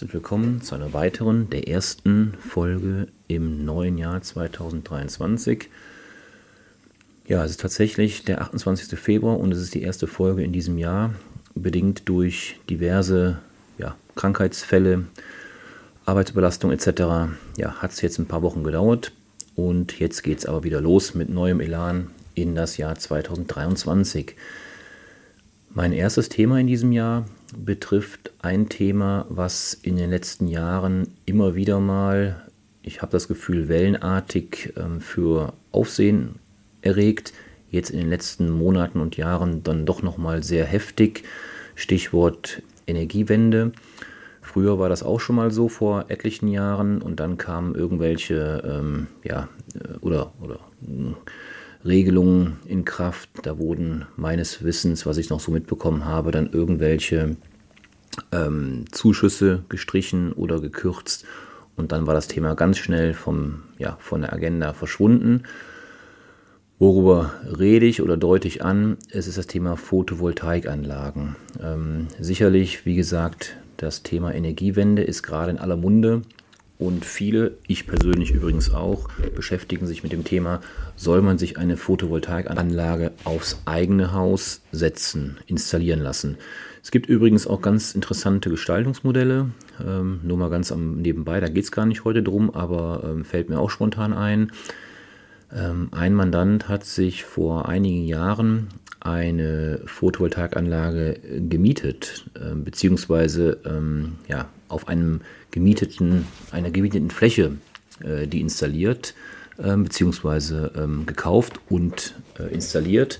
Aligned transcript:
Herzlich 0.00 0.14
willkommen 0.14 0.62
zu 0.62 0.74
einer 0.74 0.94
weiteren, 0.94 1.50
der 1.50 1.68
ersten 1.68 2.32
Folge 2.40 3.08
im 3.28 3.66
neuen 3.66 3.98
Jahr 3.98 4.22
2023. 4.22 5.68
Ja, 7.28 7.44
es 7.44 7.50
ist 7.50 7.60
tatsächlich 7.60 8.24
der 8.24 8.40
28. 8.40 8.98
Februar 8.98 9.38
und 9.38 9.52
es 9.52 9.60
ist 9.60 9.74
die 9.74 9.82
erste 9.82 10.06
Folge 10.06 10.42
in 10.42 10.54
diesem 10.54 10.78
Jahr, 10.78 11.12
bedingt 11.54 12.08
durch 12.08 12.58
diverse 12.70 13.40
ja, 13.76 13.94
Krankheitsfälle, 14.14 15.04
Arbeitsbelastung 16.06 16.70
etc. 16.70 17.34
Ja, 17.58 17.74
hat 17.82 17.90
es 17.90 18.00
jetzt 18.00 18.18
ein 18.18 18.26
paar 18.26 18.40
Wochen 18.40 18.64
gedauert 18.64 19.12
und 19.54 20.00
jetzt 20.00 20.22
geht 20.22 20.38
es 20.38 20.46
aber 20.46 20.64
wieder 20.64 20.80
los 20.80 21.14
mit 21.14 21.28
neuem 21.28 21.60
Elan 21.60 22.06
in 22.34 22.54
das 22.54 22.78
Jahr 22.78 22.94
2023. 22.94 24.34
Mein 25.72 25.92
erstes 25.92 26.28
Thema 26.28 26.58
in 26.58 26.66
diesem 26.66 26.90
Jahr 26.90 27.26
betrifft 27.56 28.32
ein 28.42 28.68
Thema, 28.68 29.26
was 29.28 29.72
in 29.72 29.96
den 29.96 30.10
letzten 30.10 30.48
Jahren 30.48 31.14
immer 31.26 31.54
wieder 31.54 31.78
mal, 31.78 32.44
ich 32.82 33.02
habe 33.02 33.12
das 33.12 33.28
Gefühl, 33.28 33.68
wellenartig 33.68 34.72
ähm, 34.76 35.00
für 35.00 35.52
Aufsehen 35.70 36.40
erregt. 36.82 37.32
Jetzt 37.70 37.90
in 37.90 38.00
den 38.00 38.10
letzten 38.10 38.50
Monaten 38.50 38.98
und 38.98 39.16
Jahren 39.16 39.62
dann 39.62 39.86
doch 39.86 40.02
nochmal 40.02 40.42
sehr 40.42 40.64
heftig. 40.64 41.22
Stichwort 41.76 42.62
Energiewende. 42.88 43.70
Früher 44.42 44.80
war 44.80 44.88
das 44.88 45.04
auch 45.04 45.20
schon 45.20 45.36
mal 45.36 45.52
so 45.52 45.68
vor 45.68 46.06
etlichen 46.08 46.48
Jahren 46.48 47.00
und 47.00 47.20
dann 47.20 47.38
kamen 47.38 47.76
irgendwelche, 47.76 48.60
ähm, 48.66 49.06
ja, 49.22 49.48
äh, 49.76 49.98
oder, 50.00 50.32
oder 50.40 50.58
äh, 50.82 51.14
Regelungen 51.84 52.58
in 52.66 52.84
Kraft. 52.84 53.30
Da 53.42 53.58
wurden 53.58 54.06
meines 54.16 54.62
Wissens, 54.62 55.06
was 55.06 55.16
ich 55.16 55.30
noch 55.30 55.40
so 55.40 55.50
mitbekommen 55.50 56.04
habe, 56.04 56.30
dann 56.30 56.50
irgendwelche 56.52 57.36
ähm, 58.32 58.84
Zuschüsse 58.90 59.64
gestrichen 59.68 60.32
oder 60.32 60.60
gekürzt 60.60 61.24
und 61.80 61.92
dann 61.92 62.06
war 62.06 62.14
das 62.14 62.28
Thema 62.28 62.54
ganz 62.54 62.78
schnell 62.78 63.14
vom, 63.14 63.62
ja, 63.78 63.96
von 64.00 64.20
der 64.20 64.32
Agenda 64.34 64.74
verschwunden. 64.74 65.44
Worüber 66.78 67.32
rede 67.58 67.86
ich 67.86 68.02
oder 68.02 68.16
deute 68.16 68.48
ich 68.48 68.62
an? 68.62 68.98
Es 69.10 69.26
ist 69.26 69.38
das 69.38 69.46
Thema 69.46 69.76
Photovoltaikanlagen. 69.76 71.36
Ähm, 71.62 72.08
sicherlich, 72.18 72.86
wie 72.86 72.94
gesagt, 72.94 73.56
das 73.76 74.02
Thema 74.02 74.34
Energiewende 74.34 75.02
ist 75.02 75.22
gerade 75.22 75.50
in 75.52 75.58
aller 75.58 75.76
Munde 75.76 76.22
und 76.80 77.04
viele, 77.04 77.58
ich 77.68 77.86
persönlich 77.86 78.30
übrigens 78.30 78.72
auch, 78.72 79.08
beschäftigen 79.36 79.86
sich 79.86 80.02
mit 80.02 80.12
dem 80.12 80.24
Thema, 80.24 80.60
soll 80.96 81.20
man 81.20 81.36
sich 81.36 81.58
eine 81.58 81.76
Photovoltaikanlage 81.76 83.12
aufs 83.24 83.60
eigene 83.66 84.14
Haus 84.14 84.62
setzen, 84.72 85.36
installieren 85.46 86.00
lassen. 86.00 86.38
Es 86.82 86.90
gibt 86.90 87.06
übrigens 87.06 87.46
auch 87.46 87.60
ganz 87.60 87.94
interessante 87.94 88.48
Gestaltungsmodelle, 88.48 89.50
ähm, 89.86 90.20
nur 90.22 90.38
mal 90.38 90.48
ganz 90.48 90.72
am 90.72 91.02
nebenbei, 91.02 91.38
da 91.40 91.48
geht 91.48 91.64
es 91.64 91.70
gar 91.70 91.84
nicht 91.84 92.04
heute 92.04 92.22
drum, 92.22 92.50
aber 92.50 93.02
ähm, 93.04 93.26
fällt 93.26 93.50
mir 93.50 93.58
auch 93.58 93.70
spontan 93.70 94.14
ein. 94.14 94.50
Ähm, 95.54 95.88
ein 95.90 96.14
Mandant 96.14 96.68
hat 96.68 96.84
sich 96.84 97.24
vor 97.24 97.68
einigen 97.68 98.06
Jahren 98.06 98.68
eine 99.00 99.82
Photovoltaikanlage 99.84 101.20
gemietet, 101.46 102.30
äh, 102.36 102.54
beziehungsweise 102.54 103.58
ähm, 103.66 104.12
ja, 104.28 104.48
auf 104.70 104.88
einem 104.88 105.20
gemieteten, 105.50 106.26
einer 106.50 106.70
gemieteten 106.70 107.10
Fläche 107.10 107.52
äh, 108.02 108.26
die 108.26 108.40
installiert, 108.40 109.14
äh, 109.58 109.76
beziehungsweise 109.76 110.72
ähm, 110.76 111.06
gekauft 111.06 111.60
und 111.68 112.14
äh, 112.38 112.52
installiert. 112.52 113.18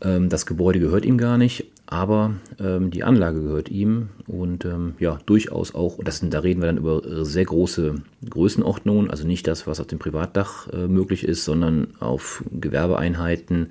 Ähm, 0.00 0.28
das 0.28 0.46
Gebäude 0.46 0.80
gehört 0.80 1.04
ihm 1.04 1.18
gar 1.18 1.36
nicht, 1.36 1.66
aber 1.86 2.34
ähm, 2.58 2.90
die 2.90 3.04
Anlage 3.04 3.42
gehört 3.42 3.68
ihm 3.68 4.08
und 4.26 4.64
ähm, 4.64 4.94
ja, 4.98 5.18
durchaus 5.26 5.74
auch, 5.74 5.98
das 6.02 6.18
sind, 6.18 6.32
da 6.32 6.40
reden 6.40 6.62
wir 6.62 6.66
dann 6.66 6.78
über 6.78 7.24
sehr 7.24 7.44
große 7.44 7.96
Größenordnungen, 8.28 9.10
also 9.10 9.26
nicht 9.26 9.46
das, 9.46 9.66
was 9.66 9.80
auf 9.80 9.86
dem 9.86 9.98
Privatdach 9.98 10.68
äh, 10.68 10.86
möglich 10.86 11.24
ist, 11.24 11.44
sondern 11.44 11.88
auf 12.00 12.44
Gewerbeeinheiten, 12.52 13.70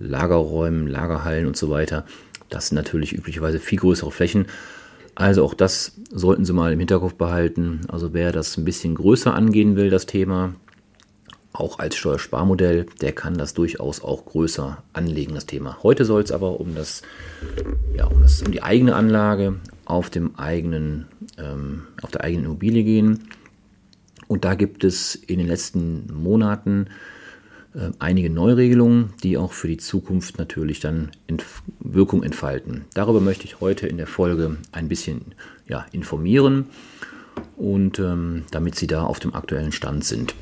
Lagerräumen, 0.00 0.86
Lagerhallen 0.86 1.46
und 1.46 1.56
so 1.56 1.70
weiter. 1.70 2.04
Das 2.48 2.68
sind 2.68 2.76
natürlich 2.76 3.12
üblicherweise 3.12 3.58
viel 3.58 3.78
größere 3.78 4.10
Flächen. 4.10 4.46
Also 5.18 5.44
auch 5.44 5.54
das 5.54 5.96
sollten 6.12 6.44
Sie 6.44 6.52
mal 6.52 6.72
im 6.72 6.78
Hinterkopf 6.78 7.14
behalten. 7.14 7.80
Also 7.88 8.14
wer 8.14 8.30
das 8.30 8.56
ein 8.56 8.64
bisschen 8.64 8.94
größer 8.94 9.34
angehen 9.34 9.74
will, 9.74 9.90
das 9.90 10.06
Thema, 10.06 10.54
auch 11.52 11.80
als 11.80 11.96
Steuersparmodell, 11.96 12.86
der 13.00 13.10
kann 13.10 13.36
das 13.36 13.52
durchaus 13.52 14.00
auch 14.00 14.26
größer 14.26 14.80
anlegen, 14.92 15.34
das 15.34 15.46
Thema. 15.46 15.82
Heute 15.82 16.04
soll 16.04 16.22
es 16.22 16.30
aber 16.30 16.60
um 16.60 16.76
das, 16.76 17.02
ja, 17.96 18.06
um, 18.06 18.22
das, 18.22 18.42
um 18.42 18.52
die 18.52 18.62
eigene 18.62 18.94
Anlage 18.94 19.56
auf 19.86 20.08
dem 20.08 20.36
eigenen, 20.36 21.06
ähm, 21.36 21.88
auf 22.00 22.12
der 22.12 22.22
eigenen 22.22 22.44
Immobilie 22.44 22.84
gehen. 22.84 23.24
Und 24.28 24.44
da 24.44 24.54
gibt 24.54 24.84
es 24.84 25.16
in 25.16 25.38
den 25.38 25.48
letzten 25.48 26.06
Monaten 26.14 26.86
einige 27.98 28.30
Neuregelungen, 28.30 29.12
die 29.22 29.36
auch 29.36 29.52
für 29.52 29.68
die 29.68 29.76
Zukunft 29.76 30.38
natürlich 30.38 30.80
dann 30.80 31.10
Wirkung 31.80 32.22
entfalten. 32.22 32.84
Darüber 32.94 33.20
möchte 33.20 33.44
ich 33.44 33.60
heute 33.60 33.86
in 33.86 33.96
der 33.96 34.06
Folge 34.06 34.56
ein 34.72 34.88
bisschen 34.88 35.34
ja, 35.66 35.86
informieren 35.92 36.66
und 37.56 37.98
ähm, 37.98 38.44
damit 38.50 38.74
Sie 38.74 38.86
da 38.86 39.04
auf 39.04 39.20
dem 39.20 39.34
aktuellen 39.34 39.72
Stand 39.72 40.04
sind. 40.04 40.34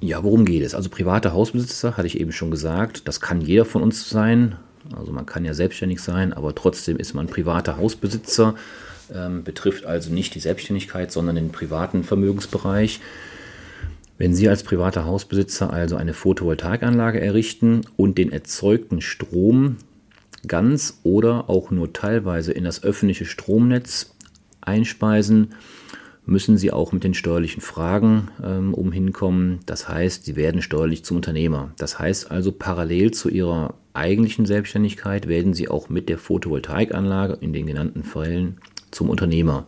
Ja, 0.00 0.22
worum 0.22 0.44
geht 0.44 0.62
es? 0.62 0.74
Also 0.74 0.88
private 0.90 1.32
Hausbesitzer, 1.32 1.96
hatte 1.96 2.06
ich 2.06 2.20
eben 2.20 2.32
schon 2.32 2.50
gesagt, 2.50 3.08
das 3.08 3.20
kann 3.20 3.40
jeder 3.40 3.64
von 3.64 3.82
uns 3.82 4.08
sein. 4.08 4.56
Also 4.94 5.12
man 5.12 5.26
kann 5.26 5.44
ja 5.44 5.54
selbstständig 5.54 6.00
sein, 6.00 6.32
aber 6.32 6.54
trotzdem 6.54 6.96
ist 6.96 7.14
man 7.14 7.26
privater 7.26 7.76
Hausbesitzer, 7.76 8.54
ähm, 9.12 9.42
betrifft 9.42 9.86
also 9.86 10.12
nicht 10.12 10.34
die 10.34 10.40
Selbstständigkeit, 10.40 11.10
sondern 11.10 11.36
den 11.36 11.50
privaten 11.50 12.04
Vermögensbereich. 12.04 13.00
Wenn 14.18 14.34
Sie 14.34 14.48
als 14.48 14.62
privater 14.62 15.04
Hausbesitzer 15.04 15.72
also 15.72 15.96
eine 15.96 16.14
Photovoltaikanlage 16.14 17.20
errichten 17.20 17.82
und 17.96 18.16
den 18.16 18.32
erzeugten 18.32 19.00
Strom 19.00 19.76
ganz 20.46 21.00
oder 21.02 21.50
auch 21.50 21.70
nur 21.70 21.92
teilweise 21.92 22.52
in 22.52 22.64
das 22.64 22.82
öffentliche 22.82 23.26
Stromnetz 23.26 24.14
einspeisen, 24.60 25.54
müssen 26.24 26.58
sie 26.58 26.72
auch 26.72 26.92
mit 26.92 27.04
den 27.04 27.14
steuerlichen 27.14 27.60
Fragen 27.60 28.28
ähm, 28.42 28.74
umhinkommen. 28.74 29.60
Das 29.64 29.88
heißt, 29.88 30.24
sie 30.24 30.34
werden 30.34 30.60
steuerlich 30.60 31.04
zum 31.04 31.18
Unternehmer. 31.18 31.72
Das 31.78 31.98
heißt 31.98 32.30
also, 32.30 32.50
parallel 32.52 33.12
zu 33.12 33.28
ihrer 33.28 33.74
eigentlichen 33.94 34.44
Selbstständigkeit 34.44 35.28
werden 35.28 35.54
sie 35.54 35.68
auch 35.68 35.88
mit 35.88 36.08
der 36.08 36.18
Photovoltaikanlage 36.18 37.38
in 37.40 37.52
den 37.52 37.66
genannten 37.66 38.02
Fällen 38.02 38.58
zum 38.90 39.08
Unternehmer. 39.08 39.66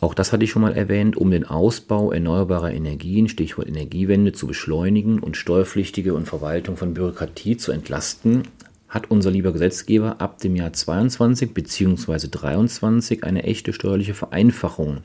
Auch 0.00 0.14
das 0.14 0.32
hatte 0.32 0.44
ich 0.44 0.50
schon 0.50 0.62
mal 0.62 0.72
erwähnt, 0.72 1.16
um 1.16 1.30
den 1.30 1.44
Ausbau 1.44 2.10
erneuerbarer 2.10 2.72
Energien, 2.72 3.28
Stichwort 3.28 3.68
Energiewende, 3.68 4.32
zu 4.32 4.46
beschleunigen 4.46 5.18
und 5.20 5.36
Steuerpflichtige 5.36 6.14
und 6.14 6.26
Verwaltung 6.26 6.78
von 6.78 6.94
Bürokratie 6.94 7.58
zu 7.58 7.70
entlasten, 7.70 8.44
hat 8.88 9.10
unser 9.10 9.30
lieber 9.30 9.52
Gesetzgeber 9.52 10.20
ab 10.20 10.38
dem 10.38 10.56
Jahr 10.56 10.72
22 10.72 11.52
bzw. 11.52 12.28
23 12.28 13.24
eine 13.24 13.44
echte 13.44 13.74
steuerliche 13.74 14.14
Vereinfachung 14.14 15.02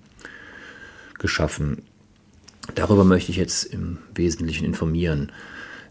geschaffen. 1.19 1.83
Darüber 2.73 3.03
möchte 3.03 3.31
ich 3.31 3.37
jetzt 3.37 3.65
im 3.65 3.97
Wesentlichen 4.15 4.65
informieren. 4.65 5.31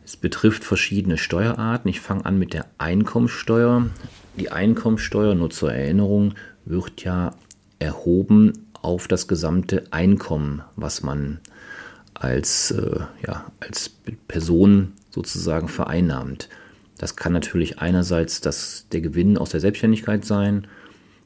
Es 0.05 0.17
betrifft 0.17 0.65
verschiedene 0.65 1.19
Steuerarten. 1.19 1.89
Ich 1.89 2.01
fange 2.01 2.25
an 2.25 2.39
mit 2.39 2.53
der 2.53 2.67
Einkommensteuer. 2.79 3.87
Die 4.39 4.51
Einkommensteuer, 4.51 5.35
nur 5.35 5.51
zur 5.51 5.73
Erinnerung, 5.73 6.35
wird 6.65 7.05
ja 7.05 7.35
erhoben 7.79 8.64
auf 8.85 9.09
das 9.09 9.27
gesamte 9.27 9.85
Einkommen, 9.91 10.63
was 10.77 11.03
man 11.03 11.41
als, 12.15 12.71
äh, 12.71 13.01
ja, 13.27 13.47
als 13.61 13.91
Person 14.29 14.93
sozusagen 15.11 15.69
vereinnahmt. 15.69 16.49
Das 16.99 17.17
kann 17.17 17.33
natürlich 17.33 17.81
einerseits 17.81 18.41
das, 18.41 18.87
der 18.93 19.01
Gewinn 19.01 19.37
aus 19.37 19.51
der 19.51 19.61
Selbstständigkeit 19.61 20.25
sein. 20.25 20.67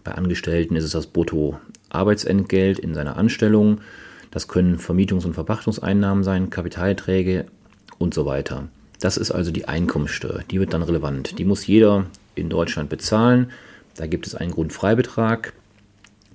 Bei 0.05 0.13
Angestellten 0.13 0.77
ist 0.77 0.85
es 0.85 0.93
das 0.93 1.09
Brutto-Arbeitsentgelt 1.09 2.79
in 2.79 2.95
seiner 2.95 3.17
Anstellung. 3.17 3.81
Das 4.31 4.49
können 4.49 4.79
Vermietungs- 4.79 5.27
und 5.27 5.35
Verpachtungseinnahmen 5.35 6.25
sein, 6.25 6.51
Kapitalträge 6.51 7.47
und 7.99 8.15
so 8.15 8.25
weiter. 8.25 8.69
Das 9.01 9.17
ist 9.17 9.31
also 9.31 9.51
die 9.51 9.69
Einkommensteuer. 9.69 10.43
Die 10.51 10.59
wird 10.59 10.73
dann 10.73 10.83
relevant. 10.83 11.39
Die 11.39 11.45
muss 11.45 11.67
jeder 11.67 12.07
in 12.35 12.49
Deutschland 12.49 12.89
bezahlen. 12.89 13.51
Da 13.97 14.07
gibt 14.07 14.27
es 14.27 14.35
einen 14.35 14.53
Grundfreibetrag. 14.53 15.53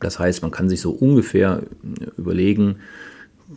Das 0.03 0.19
heißt, 0.19 0.41
man 0.41 0.51
kann 0.51 0.69
sich 0.69 0.81
so 0.81 0.91
ungefähr 0.91 1.63
überlegen, 2.17 2.77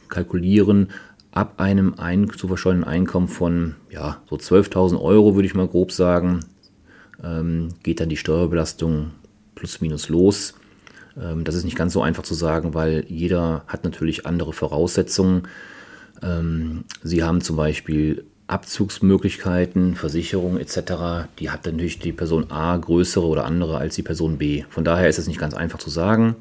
kalkulieren, 0.09 0.89
ab 1.33 1.61
einem 1.61 1.95
ein, 1.99 2.31
zu 2.31 2.49
versteuernden 2.49 2.89
Einkommen 2.89 3.29
von 3.29 3.75
ja, 3.91 4.23
so 4.29 4.37
12.000 4.37 5.01
Euro, 5.01 5.35
würde 5.35 5.47
ich 5.47 5.55
mal 5.55 5.69
grob 5.69 5.93
sagen, 5.93 6.41
ähm, 7.23 7.69
geht 7.83 8.01
dann 8.01 8.09
die 8.09 8.17
Steuerbelastung 8.17 9.11
plus 9.55 9.81
minus 9.81 10.09
los. 10.09 10.55
Ähm, 11.21 11.45
das 11.45 11.55
ist 11.55 11.65
nicht 11.65 11.77
ganz 11.77 11.93
so 11.93 12.03
einfach 12.03 12.23
zu 12.23 12.35
sagen, 12.35 12.75
weil 12.75 13.05
jeder 13.09 13.65
hat 13.67 13.85
natürlich 13.85 14.27
andere 14.27 14.53
Voraussetzungen. 14.53 15.49
Ähm, 16.23 16.85
Sie 17.03 17.23
haben 17.23 17.41
zum 17.41 17.57
Beispiel 17.57 18.25
Abzugsmöglichkeiten, 18.47 19.97
Versicherungen 19.97 20.61
etc., 20.61 21.29
die 21.39 21.51
hat 21.51 21.67
natürlich 21.67 21.99
die 21.99 22.13
Person 22.13 22.51
A 22.51 22.77
größere 22.77 23.27
oder 23.27 23.45
andere 23.45 23.79
als 23.79 23.97
die 23.97 24.03
Person 24.03 24.39
B. 24.39 24.65
Von 24.71 24.85
daher 24.85 25.09
ist 25.09 25.19
es 25.19 25.27
nicht 25.27 25.41
ganz 25.41 25.55
einfach 25.55 25.79
zu 25.79 25.91
sagen, 25.91 26.37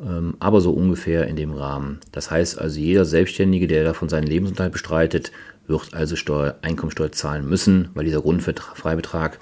ähm, 0.00 0.34
aber 0.38 0.60
so 0.60 0.72
ungefähr 0.72 1.26
in 1.26 1.36
dem 1.36 1.52
Rahmen. 1.52 2.00
Das 2.12 2.30
heißt 2.30 2.58
also, 2.58 2.80
jeder 2.80 3.04
Selbstständige, 3.04 3.66
der 3.66 3.84
davon 3.84 4.08
seinen 4.08 4.26
Lebensunterhalt 4.26 4.72
bestreitet, 4.72 5.32
wird 5.66 5.94
also 5.94 6.16
Steuer, 6.16 6.56
Einkommensteuer 6.62 7.12
zahlen 7.12 7.48
müssen, 7.48 7.90
weil 7.94 8.04
dieser 8.04 8.22
Grundfreibetrag, 8.22 9.38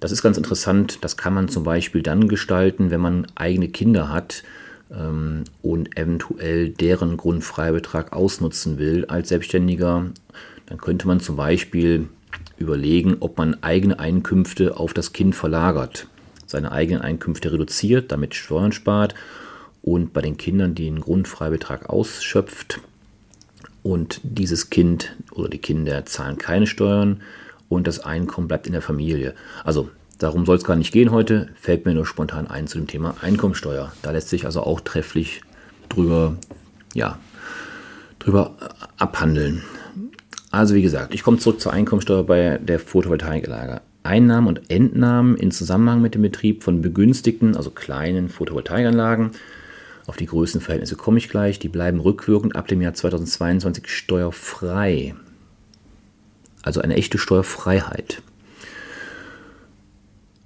das 0.00 0.12
ist 0.12 0.22
ganz 0.22 0.36
interessant, 0.36 0.98
das 1.02 1.16
kann 1.16 1.34
man 1.34 1.48
zum 1.48 1.62
Beispiel 1.62 2.02
dann 2.02 2.28
gestalten, 2.28 2.90
wenn 2.90 3.00
man 3.00 3.26
eigene 3.36 3.68
Kinder 3.68 4.10
hat, 4.10 4.42
ähm, 4.90 5.44
und 5.62 5.96
eventuell 5.96 6.70
deren 6.70 7.16
Grundfreibetrag 7.16 8.12
ausnutzen 8.12 8.78
will 8.78 9.04
als 9.06 9.28
Selbstständiger, 9.28 10.06
dann 10.66 10.78
könnte 10.78 11.06
man 11.06 11.20
zum 11.20 11.36
Beispiel 11.36 12.08
überlegen, 12.58 13.16
ob 13.20 13.38
man 13.38 13.62
eigene 13.62 13.98
Einkünfte 13.98 14.76
auf 14.76 14.94
das 14.94 15.12
Kind 15.12 15.34
verlagert, 15.34 16.08
seine 16.46 16.72
eigenen 16.72 17.02
Einkünfte 17.02 17.52
reduziert, 17.52 18.12
damit 18.12 18.34
Steuern 18.34 18.72
spart 18.72 19.14
und 19.82 20.12
bei 20.12 20.22
den 20.22 20.36
Kindern 20.36 20.74
den 20.74 21.00
Grundfreibetrag 21.00 21.88
ausschöpft 21.88 22.80
und 23.82 24.20
dieses 24.22 24.70
Kind 24.70 25.16
oder 25.30 25.48
die 25.48 25.58
Kinder 25.58 26.04
zahlen 26.06 26.38
keine 26.38 26.66
Steuern 26.66 27.22
und 27.68 27.86
das 27.86 28.00
Einkommen 28.00 28.48
bleibt 28.48 28.66
in 28.66 28.72
der 28.72 28.82
Familie. 28.82 29.34
Also 29.64 29.90
Darum 30.18 30.46
soll 30.46 30.56
es 30.56 30.64
gar 30.64 30.76
nicht 30.76 30.92
gehen 30.92 31.10
heute, 31.10 31.50
fällt 31.60 31.84
mir 31.84 31.92
nur 31.92 32.06
spontan 32.06 32.46
ein 32.46 32.66
zu 32.66 32.78
dem 32.78 32.86
Thema 32.86 33.16
Einkommensteuer. 33.20 33.92
Da 34.00 34.12
lässt 34.12 34.30
sich 34.30 34.46
also 34.46 34.62
auch 34.62 34.80
trefflich 34.80 35.42
drüber, 35.90 36.36
ja, 36.94 37.18
drüber 38.18 38.54
abhandeln. 38.96 39.62
Also 40.56 40.74
wie 40.74 40.80
gesagt, 40.80 41.12
ich 41.12 41.22
komme 41.22 41.36
zurück 41.36 41.60
zur 41.60 41.74
Einkommensteuer 41.74 42.24
bei 42.24 42.56
der 42.56 42.78
Photovoltaikanlage. 42.78 43.82
Einnahmen 44.04 44.46
und 44.46 44.70
Entnahmen 44.70 45.36
in 45.36 45.50
Zusammenhang 45.50 46.00
mit 46.00 46.14
dem 46.14 46.22
Betrieb 46.22 46.62
von 46.62 46.80
begünstigten, 46.80 47.54
also 47.54 47.68
kleinen 47.70 48.30
Photovoltaikanlagen. 48.30 49.32
Auf 50.06 50.16
die 50.16 50.24
Größenverhältnisse 50.24 50.96
komme 50.96 51.18
ich 51.18 51.28
gleich. 51.28 51.58
Die 51.58 51.68
bleiben 51.68 52.00
rückwirkend 52.00 52.56
ab 52.56 52.68
dem 52.68 52.80
Jahr 52.80 52.94
2022 52.94 53.86
steuerfrei. 53.86 55.14
Also 56.62 56.80
eine 56.80 56.96
echte 56.96 57.18
Steuerfreiheit. 57.18 58.22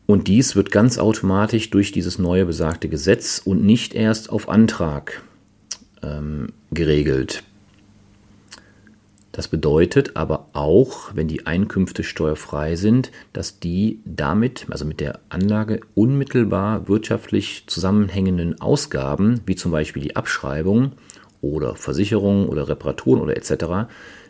Und 0.07 0.27
dies 0.27 0.57
wird 0.57 0.73
ganz 0.73 0.99
automatisch 0.99 1.71
durch 1.71 1.93
dieses 1.93 2.19
neue 2.19 2.47
besagte 2.47 2.89
Gesetz 2.89 3.41
und 3.45 3.63
nicht 3.63 3.95
erst 3.95 4.29
auf 4.31 4.49
Antrag 4.49 5.23
ähm, 6.03 6.49
geregelt. 6.73 7.45
Das 9.33 9.47
bedeutet 9.47 10.17
aber 10.17 10.47
auch, 10.55 11.15
wenn 11.15 11.29
die 11.29 11.47
Einkünfte 11.47 12.03
steuerfrei 12.03 12.75
sind, 12.75 13.13
dass 13.33 13.61
die 13.61 14.01
damit, 14.05 14.67
also 14.71 14.85
mit 14.85 15.01
der 15.01 15.21
Anlage 15.29 15.81
unmittelbar 15.95 16.89
wirtschaftlich 16.89 17.65
zusammenhängenden 17.67 18.61
Ausgaben, 18.61 19.41
wie 19.47 19.55
zum 19.55 19.71
Beispiel 19.71 20.03
die 20.03 20.17
Abschreibung 20.17 20.93
oder 21.41 21.77
Versicherung 21.77 22.49
oder 22.49 22.69
Reparaturen 22.69 23.21
oder 23.21 23.37
etc., 23.37 23.89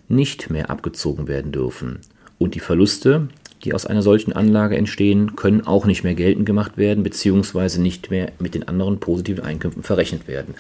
nicht 0.08 0.50
mehr 0.50 0.68
abgezogen 0.68 1.28
werden 1.28 1.52
dürfen. 1.52 2.00
Und 2.38 2.54
die 2.54 2.60
Verluste, 2.60 3.28
die 3.64 3.74
aus 3.74 3.86
einer 3.86 4.02
solchen 4.02 4.32
Anlage 4.32 4.76
entstehen, 4.76 5.34
können 5.36 5.66
auch 5.66 5.86
nicht 5.86 6.04
mehr 6.04 6.14
geltend 6.14 6.46
gemacht 6.46 6.76
werden, 6.76 7.04
beziehungsweise 7.04 7.80
nicht 7.80 8.10
mehr 8.10 8.32
mit 8.38 8.54
den 8.54 8.68
anderen 8.68 9.00
positiven 9.00 9.44
Einkünften 9.44 9.82
verrechnet 9.82 10.28
werden. 10.28 10.54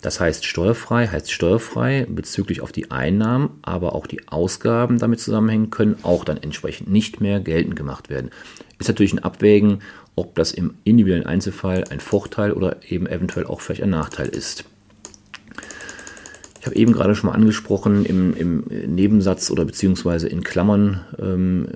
Das 0.00 0.18
heißt, 0.18 0.46
steuerfrei 0.46 1.06
heißt 1.06 1.30
steuerfrei 1.30 2.06
bezüglich 2.08 2.62
auf 2.62 2.72
die 2.72 2.90
Einnahmen, 2.90 3.50
aber 3.62 3.94
auch 3.94 4.06
die 4.06 4.28
Ausgaben 4.28 4.98
damit 4.98 5.20
zusammenhängen, 5.20 5.70
können 5.70 5.96
auch 6.02 6.24
dann 6.24 6.38
entsprechend 6.38 6.90
nicht 6.90 7.20
mehr 7.20 7.40
geltend 7.40 7.76
gemacht 7.76 8.08
werden. 8.08 8.30
Ist 8.78 8.88
natürlich 8.88 9.12
ein 9.12 9.24
Abwägen, 9.24 9.80
ob 10.16 10.34
das 10.34 10.52
im 10.52 10.74
individuellen 10.84 11.26
Einzelfall 11.26 11.84
ein 11.90 12.00
Vorteil 12.00 12.52
oder 12.52 12.78
eben 12.88 13.06
eventuell 13.06 13.46
auch 13.46 13.60
vielleicht 13.60 13.82
ein 13.82 13.90
Nachteil 13.90 14.28
ist. 14.28 14.64
Ich 16.60 16.66
habe 16.66 16.76
eben 16.76 16.92
gerade 16.92 17.14
schon 17.14 17.30
mal 17.30 17.36
angesprochen, 17.36 18.04
im, 18.04 18.36
im 18.36 18.64
Nebensatz 18.94 19.50
oder 19.50 19.64
beziehungsweise 19.64 20.28
in 20.28 20.42
Klammern 20.42 21.04
ähm, 21.18 21.68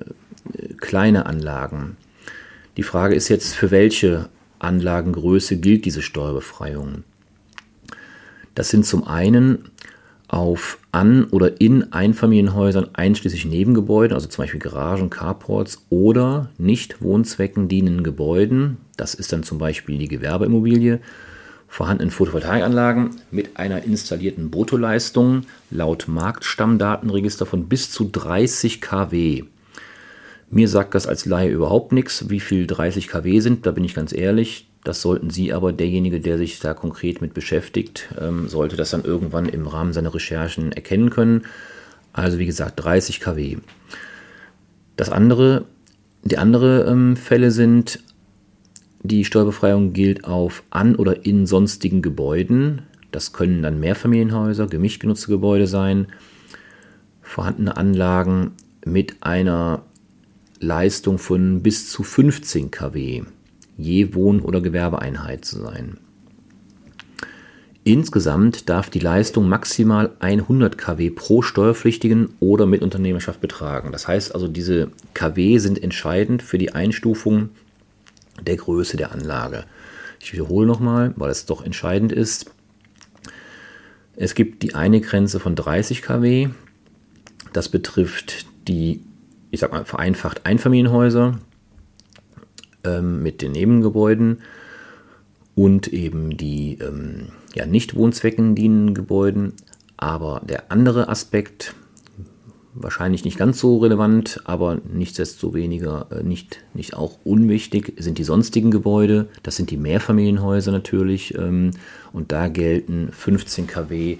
kleine 0.79 1.27
Anlagen. 1.27 1.97
Die 2.77 2.83
Frage 2.83 3.15
ist 3.15 3.29
jetzt, 3.29 3.55
für 3.55 3.71
welche 3.71 4.29
Anlagengröße 4.59 5.57
gilt 5.57 5.85
diese 5.85 6.03
Steuerbefreiung? 6.03 7.05
Das 8.55 8.71
sind 8.71 8.87
zum 8.87 9.07
einen 9.07 9.71
auf 10.29 10.79
An- 10.91 11.25
oder 11.25 11.61
in 11.61 11.93
Einfamilienhäusern 11.93 12.91
einschließlich 12.95 13.45
Nebengebäuden, 13.45 14.15
also 14.15 14.29
zum 14.29 14.43
Beispiel 14.43 14.61
Garagen, 14.61 15.11
Carports 15.11 15.85
oder 15.91 16.51
nicht 16.59 17.03
Wohnzwecken 17.03 17.69
dienenden 17.69 18.03
Gebäuden, 18.03 18.79
das 18.97 19.15
ist 19.15 19.33
dann 19.33 19.43
zum 19.43 19.59
Beispiel 19.59 19.99
die 19.99 20.09
Gewerbeimmobilie, 20.09 21.01
vorhandenen 21.69 22.11
Photovoltaikanlagen 22.11 23.11
mit 23.31 23.57
einer 23.59 23.83
installierten 23.83 24.51
Bruttoleistung 24.51 25.43
laut 25.71 26.07
Marktstammdatenregister 26.07 27.47
von 27.47 27.69
bis 27.69 27.91
zu 27.91 28.09
30 28.11 28.81
kW. 28.81 29.45
Mir 30.51 30.69
sagt 30.69 30.95
das 30.95 31.07
als 31.07 31.27
Laie 31.27 31.51
überhaupt 31.51 31.93
nichts, 31.93 32.29
wie 32.29 32.41
viel 32.41 32.67
30 32.67 33.09
kW 33.09 33.41
sind, 33.41 33.67
da 33.67 33.73
bin 33.73 33.85
ich 33.85 33.95
ganz 33.95 34.13
ehrlich. 34.13 34.69
Das 34.85 35.01
sollten 35.01 35.31
Sie 35.31 35.53
aber, 35.53 35.73
derjenige, 35.73 36.21
der 36.21 36.37
sich 36.37 36.61
da 36.61 36.75
konkret 36.75 37.23
mit 37.23 37.33
beschäftigt, 37.33 38.15
ähm, 38.21 38.49
sollte 38.49 38.77
das 38.77 38.91
dann 38.91 39.05
irgendwann 39.05 39.49
im 39.49 39.67
Rahmen 39.67 39.95
seiner 39.95 40.15
Recherchen 40.15 40.73
erkennen 40.73 41.09
können. 41.09 41.47
Also 42.13 42.39
wie 42.39 42.47
gesagt, 42.47 42.85
30 42.85 43.21
kW. 43.21 43.57
Das 44.97 45.11
andere, 45.11 45.65
die 46.23 46.39
andere 46.39 46.85
ähm, 46.85 47.17
Fälle 47.17 47.51
sind, 47.51 48.01
die 49.03 49.25
Steuerbefreiung 49.25 49.93
gilt 49.93 50.25
auf 50.25 50.63
an 50.71 50.97
oder 50.97 51.27
in 51.27 51.47
sonstigen 51.47 52.01
Gebäuden. 52.01 52.83
Das 53.11 53.33
können 53.33 53.63
dann 53.63 53.81
Mehrfamilienhäuser, 53.81 54.67
gemischt 54.67 55.01
genutzte 55.01 55.29
Gebäude 55.29 55.67
sein, 55.67 56.09
vorhandene 57.21 57.77
Anlagen 57.77 58.53
mit 58.85 59.17
einer 59.23 59.83
Leistung 60.65 61.19
von 61.19 61.63
bis 61.63 61.91
zu 61.91 62.03
15 62.03 62.71
kW 62.71 63.23
je 63.77 64.15
Wohn- 64.15 64.41
oder 64.41 64.61
Gewerbeeinheit 64.61 65.45
zu 65.45 65.61
sein. 65.61 65.99
Insgesamt 67.87 68.71
darf 68.71 68.89
die 68.89 68.99
Leistung 68.99 69.47
maximal 69.47 70.13
100 70.21 70.79
kW 70.79 71.11
pro 71.11 71.43
Steuerpflichtigen 71.43 72.31
oder 72.41 72.65
Mitunternehmerschaft 72.65 73.43
betragen. 73.43 73.93
Das 73.93 74.09
heißt 74.09 74.35
also, 74.35 74.49
diese 74.49 74.91
kW 75.13 75.59
sind 75.59 75.83
entscheidend 75.83 76.43
für 76.43 76.57
die 76.57 76.73
Einstufung 76.73 77.51
der 78.41 78.57
Größe 78.57 78.97
der 78.97 79.13
Anlage. 79.13 79.65
Ich 80.19 80.33
wiederhole 80.33 80.67
nochmal, 80.67 81.13
weil 81.17 81.31
es 81.31 81.45
doch 81.45 81.63
entscheidend 81.63 82.11
ist. 82.11 82.51
Es 84.17 84.35
gibt 84.35 84.63
die 84.63 84.75
eine 84.75 85.03
Grenze 85.03 85.39
von 85.39 85.55
30 85.55 86.01
kW. 86.01 86.49
Das 87.53 87.69
betrifft 87.69 88.47
die 88.67 89.03
ich 89.55 89.61
sag 89.61 89.73
mal, 89.73 89.85
vereinfacht 89.85 90.45
Einfamilienhäuser 90.47 91.39
ähm, 92.85 93.23
mit 93.23 93.41
den 93.41 93.53
Nebengebäuden 93.53 94.43
und 95.55 95.89
eben 95.89 96.37
die 96.37 96.79
ähm, 96.81 97.29
ja, 97.55 97.65
nicht 97.65 97.95
Wohnzwecken 97.95 98.57
dienenden 98.57 98.95
Gebäuden. 98.95 99.53
Aber 99.97 100.43
der 100.45 100.73
andere 100.73 101.09
Aspekt, 101.09 101.75
wahrscheinlich 102.75 103.25
nicht 103.25 103.39
ganz 103.39 103.61
so 103.61 103.79
relevant, 103.79 104.41
aber 104.45 104.81
nichtsdestoweniger 104.93 106.09
äh, 106.11 106.23
nicht, 106.25 106.65
nicht 106.75 106.95
auch 106.95 107.19
unwichtig, 107.23 107.95
sind 107.97 108.19
die 108.19 108.25
sonstigen 108.25 108.73
Gebäude. 108.73 109.29
Das 109.45 109.55
sind 109.55 109.71
die 109.71 109.77
Mehrfamilienhäuser 109.77 110.73
natürlich. 110.73 111.39
Ähm, 111.39 111.71
und 112.13 112.33
da 112.33 112.49
gelten 112.49 113.11
15 113.13 113.69
kW 113.69 114.19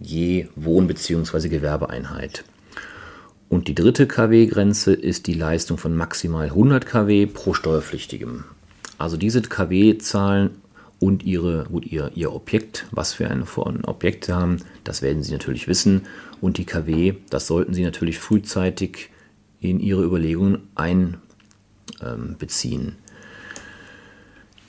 je 0.00 0.48
Wohn- 0.56 0.88
bzw. 0.88 1.48
Gewerbeeinheit. 1.48 2.44
Und 3.54 3.68
die 3.68 3.76
dritte 3.76 4.08
KW-Grenze 4.08 4.92
ist 4.92 5.28
die 5.28 5.34
Leistung 5.34 5.78
von 5.78 5.94
maximal 5.94 6.46
100 6.46 6.86
kW 6.86 7.26
pro 7.26 7.54
Steuerpflichtigem. 7.54 8.42
Also 8.98 9.16
diese 9.16 9.42
KW-Zahlen 9.42 10.50
und 10.98 11.22
ihre, 11.22 11.66
gut, 11.70 11.86
ihr, 11.86 12.10
ihr 12.16 12.32
Objekt, 12.32 12.86
was 12.90 13.12
für 13.12 13.30
ein, 13.30 13.46
für 13.46 13.64
ein 13.68 13.84
Objekt 13.84 14.24
sie 14.24 14.34
haben, 14.34 14.56
das 14.82 15.02
werden 15.02 15.22
Sie 15.22 15.30
natürlich 15.30 15.68
wissen. 15.68 16.02
Und 16.40 16.58
die 16.58 16.64
KW, 16.64 17.14
das 17.30 17.46
sollten 17.46 17.74
Sie 17.74 17.84
natürlich 17.84 18.18
frühzeitig 18.18 19.10
in 19.60 19.78
Ihre 19.78 20.02
Überlegungen 20.02 20.66
einbeziehen. 20.74 21.20
Ähm, 22.02 22.96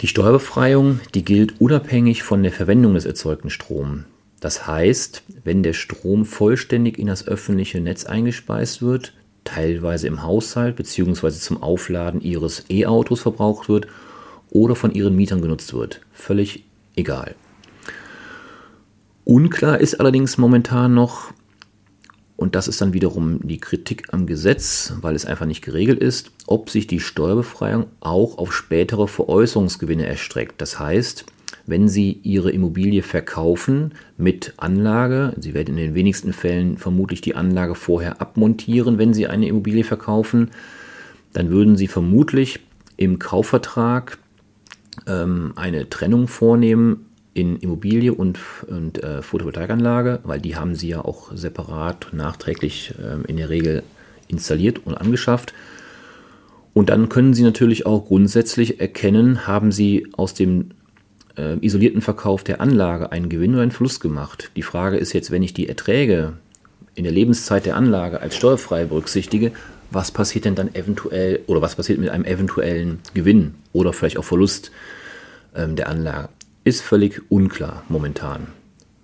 die 0.01 0.07
Steuerbefreiung, 0.07 0.99
die 1.15 1.25
gilt 1.25 1.59
unabhängig 1.59 2.21
von 2.21 2.43
der 2.43 2.51
Verwendung 2.51 2.93
des 2.93 3.05
erzeugten 3.05 3.49
Stroms. 3.49 4.03
Das 4.45 4.67
heißt, 4.67 5.23
wenn 5.43 5.63
der 5.63 5.73
Strom 5.73 6.23
vollständig 6.23 6.99
in 6.99 7.07
das 7.07 7.27
öffentliche 7.27 7.81
Netz 7.81 8.05
eingespeist 8.05 8.83
wird, 8.83 9.11
teilweise 9.43 10.05
im 10.05 10.21
Haushalt 10.21 10.75
bzw. 10.75 11.31
zum 11.31 11.63
Aufladen 11.63 12.21
Ihres 12.21 12.63
E-Autos 12.69 13.21
verbraucht 13.21 13.69
wird 13.69 13.87
oder 14.51 14.75
von 14.75 14.93
Ihren 14.93 15.15
Mietern 15.15 15.41
genutzt 15.41 15.73
wird, 15.73 16.01
völlig 16.13 16.63
egal. 16.95 17.33
Unklar 19.23 19.81
ist 19.81 19.99
allerdings 19.99 20.37
momentan 20.37 20.93
noch, 20.93 21.33
und 22.37 22.53
das 22.53 22.67
ist 22.67 22.79
dann 22.81 22.93
wiederum 22.93 23.39
die 23.47 23.59
Kritik 23.59 24.13
am 24.13 24.27
Gesetz, 24.27 24.93
weil 25.01 25.15
es 25.15 25.25
einfach 25.25 25.47
nicht 25.47 25.63
geregelt 25.63 25.99
ist, 25.99 26.29
ob 26.45 26.69
sich 26.69 26.85
die 26.85 26.99
Steuerbefreiung 26.99 27.87
auch 27.99 28.37
auf 28.37 28.53
spätere 28.53 29.07
Veräußerungsgewinne 29.07 30.05
erstreckt. 30.05 30.61
Das 30.61 30.77
heißt, 30.77 31.25
wenn 31.67 31.87
Sie 31.87 32.19
Ihre 32.23 32.51
Immobilie 32.51 33.01
verkaufen 33.01 33.93
mit 34.17 34.53
Anlage, 34.57 35.33
Sie 35.39 35.53
werden 35.53 35.77
in 35.77 35.83
den 35.87 35.95
wenigsten 35.95 36.33
Fällen 36.33 36.77
vermutlich 36.77 37.21
die 37.21 37.35
Anlage 37.35 37.75
vorher 37.75 38.21
abmontieren, 38.21 38.97
wenn 38.97 39.13
Sie 39.13 39.27
eine 39.27 39.47
Immobilie 39.47 39.83
verkaufen, 39.83 40.51
dann 41.33 41.49
würden 41.49 41.75
Sie 41.75 41.87
vermutlich 41.87 42.59
im 42.97 43.19
Kaufvertrag 43.19 44.17
ähm, 45.07 45.53
eine 45.55 45.89
Trennung 45.89 46.27
vornehmen 46.27 47.07
in 47.33 47.57
Immobilie 47.57 48.13
und, 48.13 48.39
und 48.67 49.03
äh, 49.03 49.21
Photovoltaikanlage, 49.21 50.19
weil 50.23 50.39
die 50.39 50.55
haben 50.55 50.75
Sie 50.75 50.87
ja 50.89 51.03
auch 51.03 51.35
separat 51.35 52.07
nachträglich 52.13 52.93
äh, 52.97 53.29
in 53.29 53.37
der 53.37 53.49
Regel 53.49 53.83
installiert 54.27 54.85
und 54.85 54.95
angeschafft. 54.95 55.53
Und 56.73 56.89
dann 56.89 57.09
können 57.09 57.33
Sie 57.33 57.43
natürlich 57.43 57.85
auch 57.85 58.05
grundsätzlich 58.05 58.79
erkennen, 58.79 59.47
haben 59.47 59.71
Sie 59.71 60.07
aus 60.13 60.33
dem 60.33 60.69
äh, 61.37 61.57
isolierten 61.61 62.01
Verkauf 62.01 62.43
der 62.43 62.61
Anlage 62.61 63.11
einen 63.11 63.29
Gewinn 63.29 63.53
oder 63.53 63.63
einen 63.63 63.71
Verlust 63.71 64.01
gemacht. 64.01 64.51
Die 64.55 64.61
Frage 64.61 64.97
ist 64.97 65.13
jetzt, 65.13 65.31
wenn 65.31 65.43
ich 65.43 65.53
die 65.53 65.67
Erträge 65.69 66.33
in 66.95 67.03
der 67.03 67.13
Lebenszeit 67.13 67.65
der 67.65 67.75
Anlage 67.75 68.21
als 68.21 68.35
steuerfrei 68.35 68.85
berücksichtige, 68.85 69.51
was 69.91 70.11
passiert 70.11 70.45
denn 70.45 70.55
dann 70.55 70.73
eventuell 70.73 71.41
oder 71.47 71.61
was 71.61 71.75
passiert 71.75 71.99
mit 71.99 72.09
einem 72.09 72.25
eventuellen 72.25 72.99
Gewinn 73.13 73.55
oder 73.73 73.93
vielleicht 73.93 74.17
auch 74.17 74.23
Verlust 74.23 74.71
ähm, 75.55 75.75
der 75.75 75.89
Anlage? 75.89 76.29
Ist 76.63 76.81
völlig 76.81 77.21
unklar 77.29 77.83
momentan. 77.89 78.47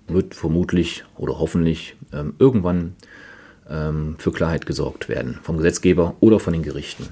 Wird 0.07 0.33
vermutlich 0.33 1.03
oder 1.17 1.39
hoffentlich 1.39 1.95
ähm, 2.11 2.33
irgendwann 2.39 2.95
ähm, 3.69 4.15
für 4.17 4.31
Klarheit 4.31 4.65
gesorgt 4.65 5.09
werden 5.09 5.39
vom 5.43 5.57
Gesetzgeber 5.57 6.15
oder 6.19 6.39
von 6.39 6.53
den 6.53 6.63
Gerichten. 6.63 7.09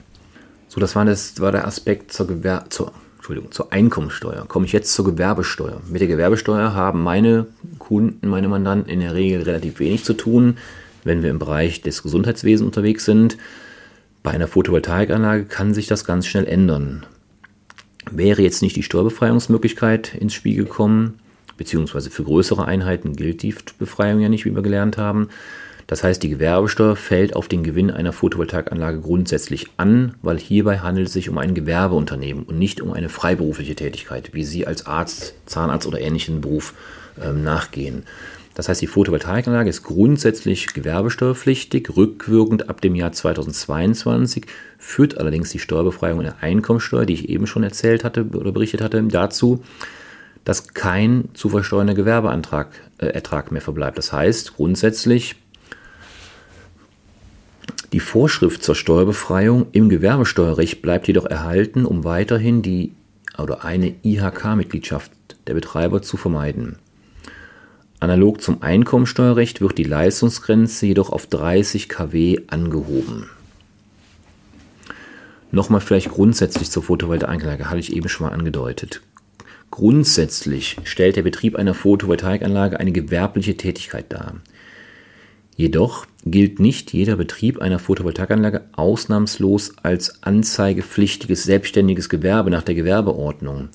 So, 0.67 0.79
das 0.79 0.95
war, 0.95 1.05
das 1.05 1.39
war 1.39 1.51
der 1.51 1.65
Aspekt 1.65 2.11
zur, 2.11 2.27
Gewer 2.27 2.65
zur 2.69 2.91
Entschuldigung, 3.29 3.51
zur 3.51 3.71
Einkommensteuer. 3.71 4.47
Komme 4.47 4.65
ich 4.65 4.71
jetzt 4.71 4.91
zur 4.91 5.05
Gewerbesteuer. 5.05 5.81
Mit 5.87 6.01
der 6.01 6.07
Gewerbesteuer 6.07 6.73
haben 6.73 7.03
meine 7.03 7.45
Kunden, 7.77 8.27
meine 8.27 8.47
Mandanten 8.47 8.89
in 8.91 9.01
der 9.01 9.13
Regel 9.13 9.43
relativ 9.43 9.77
wenig 9.77 10.03
zu 10.03 10.15
tun, 10.15 10.57
wenn 11.03 11.21
wir 11.21 11.29
im 11.29 11.37
Bereich 11.37 11.83
des 11.83 12.01
Gesundheitswesens 12.01 12.65
unterwegs 12.65 13.05
sind. 13.05 13.37
Bei 14.23 14.31
einer 14.31 14.47
Photovoltaikanlage 14.47 15.45
kann 15.45 15.75
sich 15.75 15.85
das 15.85 16.05
ganz 16.05 16.25
schnell 16.25 16.47
ändern. 16.47 17.05
Wäre 18.09 18.41
jetzt 18.41 18.63
nicht 18.63 18.75
die 18.75 18.81
Steuerbefreiungsmöglichkeit 18.81 20.15
ins 20.15 20.33
Spiel 20.33 20.55
gekommen, 20.55 21.19
beziehungsweise 21.55 22.09
für 22.09 22.23
größere 22.23 22.65
Einheiten 22.65 23.15
gilt 23.15 23.43
die 23.43 23.53
Befreiung 23.77 24.21
ja 24.21 24.29
nicht, 24.29 24.45
wie 24.45 24.55
wir 24.55 24.63
gelernt 24.63 24.97
haben, 24.97 25.29
das 25.89 26.03
heißt, 26.03 26.21
die 26.21 26.29
Gewerbesteuer 26.29 26.95
fällt 26.95 27.35
auf 27.35 27.47
den 27.47 27.63
Gewinn 27.63 27.89
einer 27.89 28.13
Photovoltaikanlage 28.13 28.99
grundsätzlich 28.99 29.71
an, 29.77 30.13
weil 30.21 30.37
hierbei 30.37 30.77
handelt 30.77 31.07
es 31.07 31.13
sich 31.13 31.29
um 31.29 31.39
ein 31.39 31.55
Gewerbeunternehmen 31.55 32.43
und 32.43 32.59
nicht 32.59 32.79
um 32.79 32.93
eine 32.93 33.09
freiberufliche 33.09 33.73
Tätigkeit, 33.73 34.35
wie 34.35 34.43
Sie 34.43 34.67
als 34.67 34.85
Arzt, 34.85 35.33
Zahnarzt 35.47 35.87
oder 35.87 35.99
ähnlichen 35.99 36.41
Beruf 36.41 36.75
ähm, 37.19 37.43
nachgehen. 37.43 38.03
Das 38.53 38.69
heißt, 38.69 38.83
die 38.83 38.87
Photovoltaikanlage 38.87 39.67
ist 39.67 39.81
grundsätzlich 39.81 40.75
gewerbesteuerpflichtig, 40.75 41.89
rückwirkend 41.97 42.69
ab 42.69 42.81
dem 42.81 42.93
Jahr 42.93 43.11
2022, 43.11 44.45
führt 44.77 45.17
allerdings 45.17 45.49
die 45.49 45.57
Steuerbefreiung 45.57 46.19
in 46.19 46.25
der 46.25 46.43
Einkommensteuer, 46.43 47.07
die 47.07 47.15
ich 47.15 47.29
eben 47.29 47.47
schon 47.47 47.63
erzählt 47.63 48.03
hatte 48.03 48.25
oder 48.25 48.51
berichtet 48.51 48.81
hatte, 48.81 49.01
dazu, 49.01 49.63
dass 50.43 50.75
kein 50.75 51.29
zu 51.33 51.49
versteuernder 51.49 51.95
Gewerbeertrag 51.95 52.69
äh, 52.99 53.49
mehr 53.49 53.61
verbleibt. 53.61 53.97
Das 53.97 54.13
heißt, 54.13 54.55
grundsätzlich 54.55 55.35
die 57.91 57.99
Vorschrift 57.99 58.63
zur 58.63 58.75
Steuerbefreiung 58.75 59.67
im 59.71 59.89
Gewerbesteuerrecht 59.89 60.81
bleibt 60.81 61.07
jedoch 61.07 61.25
erhalten, 61.25 61.85
um 61.85 62.03
weiterhin 62.03 62.61
die 62.61 62.93
oder 63.37 63.63
eine 63.63 63.95
IHK-Mitgliedschaft 64.03 65.11
der 65.47 65.53
Betreiber 65.53 66.01
zu 66.01 66.17
vermeiden. 66.17 66.77
Analog 67.99 68.41
zum 68.41 68.61
Einkommensteuerrecht 68.61 69.59
wird 69.61 69.77
die 69.77 69.83
Leistungsgrenze 69.83 70.85
jedoch 70.85 71.09
auf 71.09 71.25
30 71.27 71.89
kW 71.89 72.39
angehoben. 72.47 73.29
Nochmal 75.51 75.81
vielleicht 75.81 76.09
grundsätzlich 76.09 76.69
zur 76.69 76.83
Photovoltaikanlage, 76.83 77.69
hatte 77.69 77.79
ich 77.79 77.93
eben 77.93 78.07
schon 78.07 78.27
mal 78.27 78.33
angedeutet. 78.33 79.01
Grundsätzlich 79.71 80.77
stellt 80.83 81.15
der 81.15 81.23
Betrieb 81.23 81.55
einer 81.55 81.73
Photovoltaikanlage 81.73 82.79
eine 82.79 82.91
gewerbliche 82.91 83.57
Tätigkeit 83.57 84.05
dar. 84.09 84.35
Jedoch 85.59 86.05
gilt 86.23 86.61
nicht 86.61 86.93
jeder 86.93 87.17
Betrieb 87.17 87.59
einer 87.59 87.79
Photovoltaikanlage 87.79 88.61
ausnahmslos 88.71 89.73
als 89.83 90.23
anzeigepflichtiges 90.23 91.43
selbstständiges 91.43 92.07
Gewerbe 92.07 92.49
nach 92.49 92.63
der 92.63 92.75
Gewerbeordnung. 92.75 93.67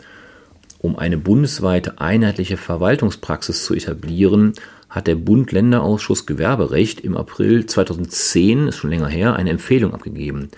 Um 0.78 0.98
eine 0.98 1.18
bundesweite 1.18 2.00
einheitliche 2.00 2.56
Verwaltungspraxis 2.56 3.66
zu 3.66 3.74
etablieren, 3.74 4.54
hat 4.88 5.06
der 5.08 5.16
Bund-Länder-Ausschuss 5.16 6.24
Gewerberecht 6.24 7.00
im 7.00 7.18
April 7.18 7.66
2010, 7.66 8.68
ist 8.68 8.78
schon 8.78 8.88
länger 8.88 9.08
her, 9.08 9.36
eine 9.36 9.50
Empfehlung 9.50 9.92
abgegeben. 9.92 10.48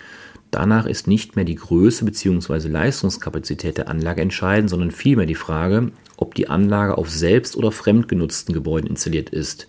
Danach 0.52 0.86
ist 0.86 1.08
nicht 1.08 1.34
mehr 1.34 1.44
die 1.44 1.56
Größe 1.56 2.04
bzw. 2.04 2.68
Leistungskapazität 2.68 3.78
der 3.78 3.88
Anlage 3.88 4.22
entscheidend, 4.22 4.70
sondern 4.70 4.92
vielmehr 4.92 5.26
die 5.26 5.34
Frage, 5.34 5.90
ob 6.16 6.36
die 6.36 6.48
Anlage 6.48 6.96
auf 6.96 7.10
selbst- 7.10 7.56
oder 7.56 7.72
fremdgenutzten 7.72 8.54
Gebäuden 8.54 8.88
installiert 8.88 9.30
ist. 9.30 9.66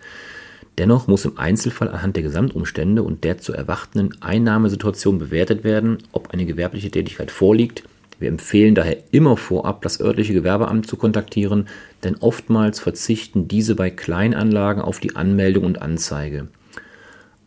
Dennoch 0.77 1.07
muss 1.07 1.25
im 1.25 1.38
Einzelfall 1.38 1.89
anhand 1.89 2.15
der 2.15 2.24
Gesamtumstände 2.24 3.01
und 3.01 3.24
der 3.24 3.39
zu 3.39 3.51
erwartenden 3.51 4.22
Einnahmesituation 4.22 5.17
bewertet 5.17 5.63
werden, 5.63 5.98
ob 6.12 6.31
eine 6.31 6.46
gewerbliche 6.46 6.91
Tätigkeit 6.91 7.31
vorliegt. 7.31 7.84
Wir 8.19 8.29
empfehlen 8.29 8.75
daher 8.75 8.98
immer 9.12 9.38
vorab, 9.38 9.81
das 9.81 10.00
örtliche 10.00 10.34
Gewerbeamt 10.34 10.88
zu 10.88 10.96
kontaktieren, 10.98 11.67
denn 12.03 12.15
oftmals 12.15 12.79
verzichten 12.79 13.48
diese 13.48 13.75
bei 13.75 13.89
Kleinanlagen 13.89 14.81
auf 14.81 15.00
die 15.00 15.15
Anmeldung 15.15 15.65
und 15.65 15.81
Anzeige. 15.81 16.48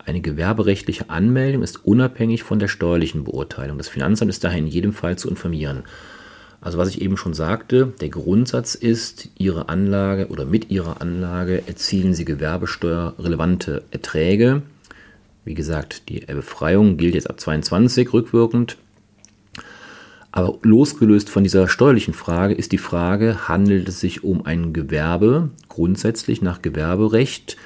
Eine 0.05 0.21
gewerberechtliche 0.21 1.09
Anmeldung 1.09 1.61
ist 1.61 1.85
unabhängig 1.85 2.43
von 2.43 2.59
der 2.59 2.67
steuerlichen 2.67 3.23
Beurteilung. 3.23 3.77
Das 3.77 3.89
Finanzamt 3.89 4.29
ist 4.29 4.43
daher 4.43 4.57
in 4.57 4.67
jedem 4.67 4.93
Fall 4.93 5.17
zu 5.17 5.29
informieren. 5.29 5.83
Also 6.61 6.77
was 6.77 6.89
ich 6.89 7.01
eben 7.01 7.17
schon 7.17 7.33
sagte, 7.33 7.91
der 8.01 8.09
Grundsatz 8.09 8.75
ist, 8.75 9.29
Ihre 9.35 9.67
Anlage 9.67 10.27
oder 10.27 10.45
mit 10.45 10.69
Ihrer 10.69 11.01
Anlage 11.01 11.67
erzielen 11.67 12.13
Sie 12.13 12.23
gewerbesteuerrelevante 12.23 13.83
Erträge. 13.89 14.61
Wie 15.43 15.55
gesagt, 15.55 16.07
die 16.09 16.19
Befreiung 16.19 16.97
gilt 16.97 17.15
jetzt 17.15 17.31
ab 17.31 17.39
22 17.39 18.13
rückwirkend. 18.13 18.77
Aber 20.31 20.59
losgelöst 20.61 21.29
von 21.29 21.43
dieser 21.43 21.67
steuerlichen 21.67 22.13
Frage 22.13 22.53
ist 22.53 22.71
die 22.71 22.77
Frage, 22.77 23.47
handelt 23.47 23.89
es 23.89 23.99
sich 23.99 24.23
um 24.23 24.45
ein 24.45 24.71
Gewerbe, 24.71 25.49
grundsätzlich 25.67 26.43
nach 26.43 26.61
Gewerberecht, 26.61 27.57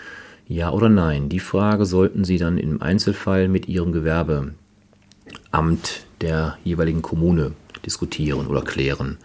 ja 0.48 0.72
oder 0.72 0.88
nein? 0.88 1.28
Die 1.28 1.40
Frage 1.40 1.86
sollten 1.86 2.24
Sie 2.24 2.38
dann 2.38 2.58
im 2.58 2.82
Einzelfall 2.82 3.50
mit 3.50 3.68
Ihrem 3.68 3.92
Gewerbeamt 3.92 4.56
der 6.22 6.58
jeweiligen 6.64 7.02
Kommune 7.02 7.52
diskutieren 7.86 8.48
oder 8.48 8.62
klären. 8.62 9.18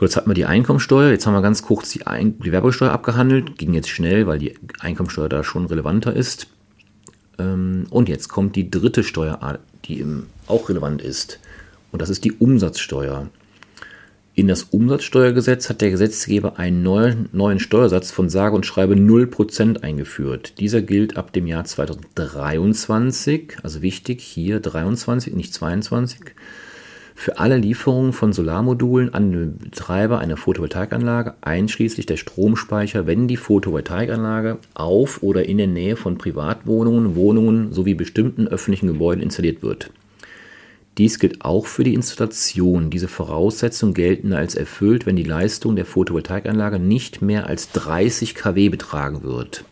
So, 0.00 0.06
jetzt 0.06 0.16
hatten 0.16 0.30
wir 0.30 0.34
die 0.34 0.46
Einkommensteuer, 0.46 1.10
jetzt 1.10 1.26
haben 1.26 1.34
wir 1.34 1.42
ganz 1.42 1.62
kurz 1.62 1.90
die, 1.90 2.06
Ein 2.06 2.38
die 2.38 2.52
Werbesteuer 2.52 2.90
abgehandelt, 2.90 3.58
ging 3.58 3.74
jetzt 3.74 3.90
schnell, 3.90 4.26
weil 4.26 4.38
die 4.38 4.54
Einkommensteuer 4.78 5.28
da 5.28 5.44
schon 5.44 5.66
relevanter 5.66 6.16
ist. 6.16 6.46
Ähm, 7.38 7.86
und 7.90 8.08
jetzt 8.08 8.28
kommt 8.28 8.56
die 8.56 8.70
dritte 8.70 9.04
Steuerart, 9.04 9.60
die 9.84 10.04
auch 10.46 10.68
relevant 10.70 11.02
ist. 11.02 11.38
Und 11.92 12.00
das 12.00 12.08
ist 12.08 12.24
die 12.24 12.32
Umsatzsteuer. 12.32 13.28
In 14.34 14.48
das 14.48 14.62
Umsatzsteuergesetz 14.62 15.68
hat 15.68 15.82
der 15.82 15.90
Gesetzgeber 15.90 16.58
einen 16.58 16.82
neuen, 16.82 17.28
neuen 17.32 17.58
Steuersatz 17.58 18.10
von 18.10 18.30
sage 18.30 18.54
und 18.56 18.64
schreibe 18.64 18.94
0% 18.94 19.82
eingeführt. 19.82 20.58
Dieser 20.60 20.80
gilt 20.80 21.18
ab 21.18 21.34
dem 21.34 21.46
Jahr 21.46 21.64
2023, 21.64 23.58
also 23.62 23.82
wichtig, 23.82 24.22
hier 24.22 24.60
23, 24.60 25.34
nicht 25.34 25.52
22 25.52 26.20
für 27.14 27.38
alle 27.38 27.56
Lieferungen 27.56 28.12
von 28.12 28.32
Solarmodulen 28.32 29.12
an 29.14 29.32
den 29.32 29.58
Betreiber 29.58 30.18
einer 30.18 30.36
Photovoltaikanlage, 30.36 31.34
einschließlich 31.40 32.06
der 32.06 32.16
Stromspeicher, 32.16 33.06
wenn 33.06 33.28
die 33.28 33.36
Photovoltaikanlage 33.36 34.58
auf 34.74 35.22
oder 35.22 35.46
in 35.46 35.58
der 35.58 35.66
Nähe 35.66 35.96
von 35.96 36.18
Privatwohnungen, 36.18 37.14
Wohnungen 37.14 37.72
sowie 37.72 37.94
bestimmten 37.94 38.48
öffentlichen 38.48 38.86
Gebäuden 38.86 39.22
installiert 39.22 39.62
wird. 39.62 39.90
Dies 40.98 41.18
gilt 41.18 41.44
auch 41.44 41.66
für 41.66 41.84
die 41.84 41.94
Installation. 41.94 42.90
Diese 42.90 43.08
Voraussetzungen 43.08 43.94
gelten 43.94 44.32
als 44.32 44.54
erfüllt, 44.54 45.06
wenn 45.06 45.16
die 45.16 45.22
Leistung 45.22 45.76
der 45.76 45.86
Photovoltaikanlage 45.86 46.78
nicht 46.78 47.22
mehr 47.22 47.46
als 47.46 47.70
30 47.72 48.34
kW 48.34 48.68
betragen 48.68 49.22
wird. 49.22 49.64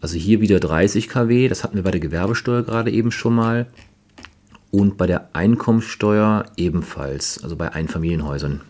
Also 0.00 0.16
hier 0.16 0.40
wieder 0.40 0.60
30 0.60 1.08
kW, 1.08 1.48
das 1.48 1.62
hatten 1.62 1.76
wir 1.76 1.82
bei 1.82 1.90
der 1.90 2.00
Gewerbesteuer 2.00 2.62
gerade 2.62 2.90
eben 2.90 3.10
schon 3.10 3.34
mal 3.34 3.66
und 4.70 4.96
bei 4.96 5.06
der 5.06 5.30
Einkommensteuer 5.34 6.46
ebenfalls, 6.56 7.42
also 7.42 7.56
bei 7.56 7.72
Einfamilienhäusern. 7.72 8.60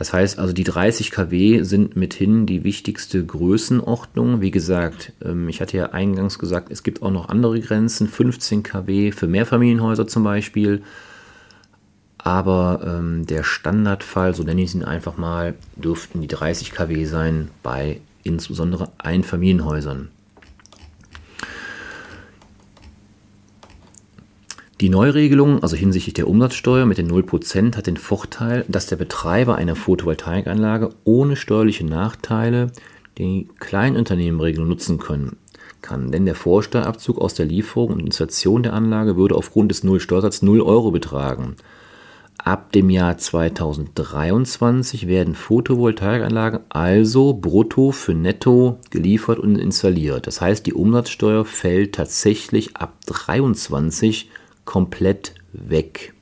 Das 0.00 0.14
heißt 0.14 0.38
also, 0.38 0.54
die 0.54 0.64
30 0.64 1.10
kW 1.10 1.62
sind 1.62 1.94
mithin 1.94 2.46
die 2.46 2.64
wichtigste 2.64 3.22
Größenordnung. 3.22 4.40
Wie 4.40 4.50
gesagt, 4.50 5.12
ähm, 5.22 5.48
ich 5.50 5.60
hatte 5.60 5.76
ja 5.76 5.90
eingangs 5.90 6.38
gesagt, 6.38 6.72
es 6.72 6.82
gibt 6.82 7.02
auch 7.02 7.10
noch 7.10 7.28
andere 7.28 7.60
Grenzen, 7.60 8.08
15 8.08 8.62
kW 8.62 9.12
für 9.12 9.26
Mehrfamilienhäuser 9.26 10.06
zum 10.06 10.24
Beispiel. 10.24 10.82
Aber 12.16 12.80
ähm, 12.82 13.26
der 13.26 13.42
Standardfall, 13.42 14.34
so 14.34 14.42
nenne 14.42 14.62
ich 14.62 14.74
ihn 14.74 14.84
einfach 14.84 15.18
mal, 15.18 15.54
dürften 15.76 16.22
die 16.22 16.28
30 16.28 16.72
kW 16.72 17.04
sein 17.04 17.50
bei 17.62 18.00
insbesondere 18.22 18.88
Einfamilienhäusern. 18.96 20.08
Die 24.80 24.88
Neuregelung, 24.88 25.62
also 25.62 25.76
hinsichtlich 25.76 26.14
der 26.14 26.26
Umsatzsteuer 26.26 26.86
mit 26.86 26.96
den 26.96 27.10
0%, 27.10 27.76
hat 27.76 27.86
den 27.86 27.98
Vorteil, 27.98 28.64
dass 28.66 28.86
der 28.86 28.96
Betreiber 28.96 29.56
einer 29.56 29.76
Photovoltaikanlage 29.76 30.88
ohne 31.04 31.36
steuerliche 31.36 31.84
Nachteile 31.84 32.68
die 33.18 33.46
Kleinunternehmenregelung 33.58 34.66
nutzen 34.66 34.96
können, 34.96 35.36
kann. 35.82 36.10
Denn 36.10 36.24
der 36.24 36.34
Vorsteuerabzug 36.34 37.18
aus 37.18 37.34
der 37.34 37.44
Lieferung 37.44 37.90
und 37.90 38.00
Installation 38.00 38.62
der 38.62 38.72
Anlage 38.72 39.18
würde 39.18 39.34
aufgrund 39.34 39.70
des 39.70 39.84
Nullsteuersatzes 39.84 40.40
0 40.40 40.62
Euro 40.62 40.90
betragen. 40.90 41.56
Ab 42.38 42.72
dem 42.72 42.88
Jahr 42.88 43.18
2023 43.18 45.08
werden 45.08 45.34
Photovoltaikanlagen 45.34 46.60
also 46.70 47.34
brutto 47.34 47.92
für 47.92 48.14
netto 48.14 48.78
geliefert 48.88 49.38
und 49.38 49.56
installiert. 49.56 50.26
Das 50.26 50.40
heißt, 50.40 50.64
die 50.64 50.72
Umsatzsteuer 50.72 51.44
fällt 51.44 51.96
tatsächlich 51.96 52.78
ab 52.78 52.94
2023 53.04 54.30
komplett 54.70 55.34
weg. 55.52 56.14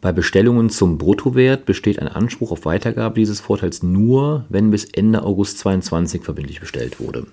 Bei 0.00 0.10
Bestellungen 0.10 0.70
zum 0.70 0.98
Bruttowert 0.98 1.66
besteht 1.66 2.00
ein 2.00 2.08
Anspruch 2.08 2.50
auf 2.50 2.64
Weitergabe 2.64 3.14
dieses 3.14 3.38
Vorteils 3.38 3.84
nur, 3.84 4.44
wenn 4.48 4.72
bis 4.72 4.84
Ende 4.84 5.22
August 5.22 5.60
2022 5.60 6.24
verbindlich 6.24 6.58
bestellt 6.58 6.98
wurde. 6.98 7.28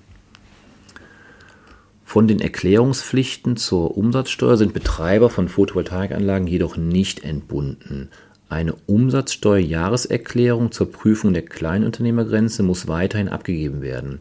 Von 2.06 2.28
den 2.28 2.40
Erklärungspflichten 2.40 3.58
zur 3.58 3.98
Umsatzsteuer 3.98 4.58
sind 4.58 4.76
Betreiber 4.76 5.32
von 5.32 5.50
Photovoltaikanlagen 5.50 6.46
jedoch 6.46 6.78
nicht 6.78 7.24
entbunden. 7.24 8.10
Eine 8.48 8.76
Umsatzsteuerjahreserklärung 8.86 10.72
zur 10.72 10.92
Prüfung 10.92 11.34
der 11.34 11.46
Kleinunternehmergrenze 11.46 12.62
muss 12.62 12.88
weiterhin 12.88 13.30
abgegeben 13.30 13.82
werden. 13.82 14.20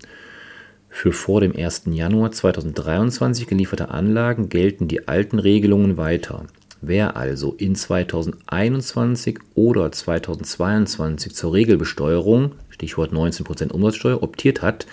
Für 0.91 1.13
vor 1.13 1.41
dem 1.41 1.57
1. 1.57 1.85
Januar 1.87 2.33
2023 2.33 3.47
gelieferte 3.47 3.89
Anlagen 3.89 4.49
gelten 4.49 4.89
die 4.89 5.09
alten 5.09 5.39
Regelungen 5.39 5.97
weiter. 5.97 6.45
Wer 6.83 7.17
also 7.17 7.55
in 7.57 7.75
2021 7.75 9.39
oder 9.55 9.93
2022 9.93 11.35
zur 11.35 11.55
Regelbesteuerung, 11.55 12.53
Stichwort 12.71 13.13
19% 13.13 13.71
Umsatzsteuer, 13.71 14.23
optiert 14.23 14.63
hat, 14.63 14.87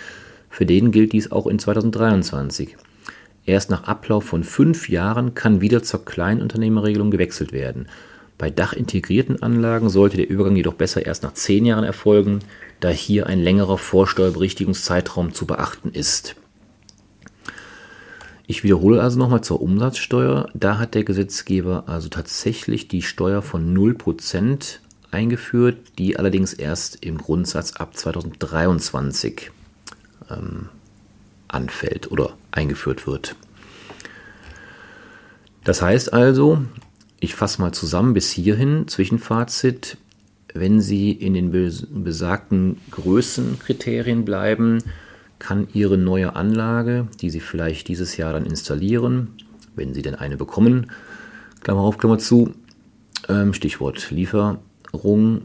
für 0.48 0.64
den 0.64 0.92
gilt 0.92 1.12
dies 1.12 1.32
auch 1.32 1.46
in 1.46 1.58
2023. 1.58 2.76
Erst 3.44 3.70
nach 3.70 3.84
Ablauf 3.84 4.24
von 4.24 4.44
fünf 4.44 4.88
Jahren 4.88 5.34
kann 5.34 5.60
wieder 5.60 5.82
zur 5.82 6.04
Kleinunternehmerregelung 6.04 7.10
gewechselt 7.10 7.52
werden. 7.52 7.88
Bei 8.38 8.50
dachintegrierten 8.50 9.42
Anlagen 9.42 9.90
sollte 9.90 10.16
der 10.16 10.30
Übergang 10.30 10.54
jedoch 10.54 10.74
besser 10.74 11.04
erst 11.04 11.24
nach 11.24 11.34
zehn 11.34 11.66
Jahren 11.66 11.82
erfolgen, 11.82 12.38
da 12.78 12.88
hier 12.88 13.26
ein 13.26 13.40
längerer 13.40 13.78
Vorsteuerberichtigungszeitraum 13.78 15.34
zu 15.34 15.44
beachten 15.46 15.90
ist. 15.90 16.36
Ich 18.46 18.62
wiederhole 18.62 19.02
also 19.02 19.18
nochmal 19.18 19.42
zur 19.42 19.60
Umsatzsteuer. 19.60 20.48
Da 20.54 20.78
hat 20.78 20.94
der 20.94 21.04
Gesetzgeber 21.04 21.84
also 21.86 22.08
tatsächlich 22.08 22.88
die 22.88 23.02
Steuer 23.02 23.42
von 23.42 23.76
0% 23.76 24.78
eingeführt, 25.10 25.98
die 25.98 26.16
allerdings 26.18 26.54
erst 26.54 27.04
im 27.04 27.18
Grundsatz 27.18 27.72
ab 27.72 27.96
2023 27.96 29.50
ähm, 30.30 30.68
anfällt 31.48 32.10
oder 32.10 32.34
eingeführt 32.52 33.06
wird. 33.06 33.34
Das 35.64 35.82
heißt 35.82 36.12
also, 36.12 36.62
ich 37.20 37.34
fasse 37.34 37.60
mal 37.60 37.72
zusammen 37.72 38.14
bis 38.14 38.30
hierhin, 38.30 38.86
Zwischenfazit, 38.88 39.96
wenn 40.54 40.80
Sie 40.80 41.12
in 41.12 41.34
den 41.34 41.50
besagten 41.50 42.80
Größenkriterien 42.90 44.24
bleiben, 44.24 44.82
kann 45.38 45.68
Ihre 45.72 45.98
neue 45.98 46.36
Anlage, 46.36 47.08
die 47.20 47.30
Sie 47.30 47.40
vielleicht 47.40 47.88
dieses 47.88 48.16
Jahr 48.16 48.32
dann 48.32 48.46
installieren, 48.46 49.28
wenn 49.76 49.94
Sie 49.94 50.02
denn 50.02 50.14
eine 50.14 50.36
bekommen, 50.36 50.90
Klammer 51.62 51.80
auf, 51.80 51.98
Klammer 51.98 52.18
zu, 52.18 52.54
ähm, 53.28 53.52
Stichwort 53.52 54.10
Lieferung, 54.10 55.42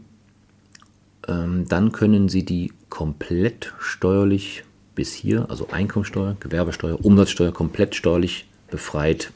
ähm, 1.28 1.66
dann 1.68 1.92
können 1.92 2.28
Sie 2.28 2.44
die 2.44 2.72
komplett 2.88 3.72
steuerlich 3.78 4.64
bis 4.94 5.12
hier, 5.12 5.50
also 5.50 5.68
Einkommensteuer, 5.70 6.36
Gewerbesteuer, 6.38 7.04
Umsatzsteuer 7.04 7.52
komplett 7.52 7.94
steuerlich 7.94 8.46
befreit 8.70 9.32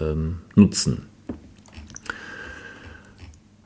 ähm, 0.00 0.38
nutzen. 0.54 1.09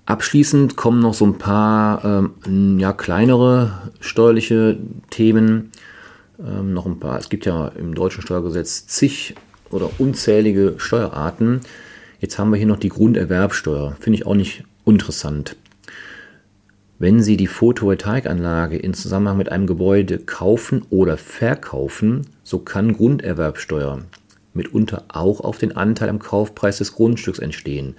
Abschließend 0.06 0.76
kommen 0.76 1.00
noch 1.00 1.14
so 1.14 1.24
ein 1.24 1.38
paar 1.38 2.04
ähm, 2.46 2.78
ja, 2.78 2.92
kleinere 2.92 3.90
steuerliche 4.00 4.78
Themen. 5.10 5.70
Ähm, 6.38 6.74
noch 6.74 6.84
ein 6.84 7.00
paar. 7.00 7.18
Es 7.18 7.28
gibt 7.28 7.46
ja 7.46 7.68
im 7.68 7.94
deutschen 7.94 8.22
Steuergesetz 8.22 8.86
zig 8.86 9.34
oder 9.70 9.88
unzählige 9.98 10.74
Steuerarten. 10.76 11.60
Jetzt 12.20 12.38
haben 12.38 12.50
wir 12.50 12.58
hier 12.58 12.66
noch 12.66 12.78
die 12.78 12.90
Grunderwerbsteuer. 12.90 13.96
Finde 13.98 14.18
ich 14.18 14.26
auch 14.26 14.34
nicht 14.34 14.64
interessant. 14.84 15.56
Wenn 16.98 17.22
Sie 17.22 17.36
die 17.36 17.46
Photovoltaikanlage 17.46 18.76
in 18.76 18.94
Zusammenhang 18.94 19.36
mit 19.38 19.50
einem 19.50 19.66
Gebäude 19.66 20.18
kaufen 20.18 20.82
oder 20.90 21.16
verkaufen, 21.16 22.26
so 22.44 22.58
kann 22.58 22.92
Grunderwerbsteuer 22.92 24.02
mitunter 24.52 25.04
auch 25.08 25.40
auf 25.40 25.58
den 25.58 25.76
Anteil 25.76 26.08
am 26.08 26.20
Kaufpreis 26.20 26.78
des 26.78 26.92
Grundstücks 26.92 27.40
entstehen. 27.40 27.96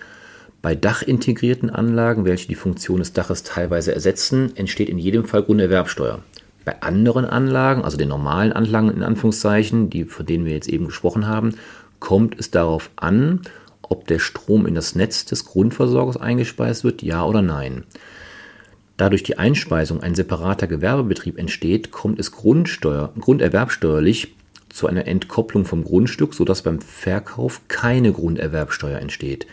Bei 0.65 0.73
dachintegrierten 0.73 1.69
Anlagen, 1.69 2.25
welche 2.25 2.47
die 2.47 2.56
Funktion 2.56 2.97
des 2.97 3.13
Daches 3.13 3.43
teilweise 3.43 3.93
ersetzen, 3.93 4.58
entsteht 4.58 4.89
in 4.89 4.97
jedem 4.97 5.23
Fall 5.23 5.43
Grunderwerbsteuer. 5.43 6.23
Bei 6.65 6.82
anderen 6.82 7.25
Anlagen, 7.25 7.84
also 7.84 7.97
den 7.97 8.10
normalen 8.10 8.51
Anlagen 8.51 8.89
in 8.89 9.04
Anführungszeichen, 9.04 9.91
die, 9.91 10.06
von 10.06 10.25
denen 10.25 10.43
wir 10.43 10.54
jetzt 10.54 10.67
eben 10.67 10.88
gesprochen 10.88 11.28
haben, 11.28 11.54
kommt 11.99 12.39
es 12.39 12.49
darauf 12.49 12.89
an, 12.95 13.41
ob 13.84 14.08
der 14.08 14.17
Strom 14.17 14.65
in 14.65 14.73
das 14.73 14.95
Netz 14.95 15.25
des 15.25 15.45
Grundversorgers 15.45 16.17
eingespeist 16.17 16.84
wird, 16.84 17.04
ja 17.04 17.23
oder 17.23 17.43
nein. 17.43 17.84
Da 18.97 19.12
durch 19.12 19.21
die 19.21 19.38
Einspeisung 19.38 20.01
ein 20.01 20.15
separater 20.15 20.65
Gewerbebetrieb 20.65 21.38
entsteht, 21.38 21.91
kommt 21.91 22.17
es 22.17 22.32
Grundsteuer, 22.32 23.13
grunderwerbsteuerlich 23.19 24.34
zu 24.69 24.88
einer 24.88 25.06
Entkopplung 25.06 25.65
vom 25.65 25.84
Grundstück, 25.84 26.34
sodass 26.34 26.63
beim 26.63 26.82
Verkauf 26.82 27.62
keine 27.67 28.12
Grunderwerbsteuer 28.12 28.97
entsteht. 28.97 29.45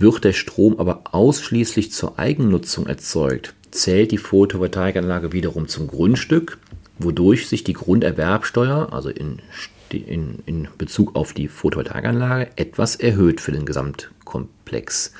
Wird 0.00 0.24
der 0.24 0.32
Strom 0.32 0.80
aber 0.80 1.02
ausschließlich 1.12 1.92
zur 1.92 2.18
Eigennutzung 2.18 2.86
erzeugt, 2.86 3.54
zählt 3.70 4.12
die 4.12 4.16
Photovoltaikanlage 4.18 5.34
wiederum 5.34 5.68
zum 5.68 5.88
Grundstück, 5.88 6.56
wodurch 6.98 7.48
sich 7.48 7.64
die 7.64 7.74
Grunderwerbsteuer, 7.74 8.94
also 8.94 9.10
in, 9.10 9.42
in, 9.90 10.38
in 10.46 10.68
Bezug 10.78 11.14
auf 11.16 11.34
die 11.34 11.48
Photovoltaikanlage, 11.48 12.48
etwas 12.56 12.96
erhöht 12.96 13.42
für 13.42 13.52
den 13.52 13.66
Gesamtkomplex. 13.66 15.12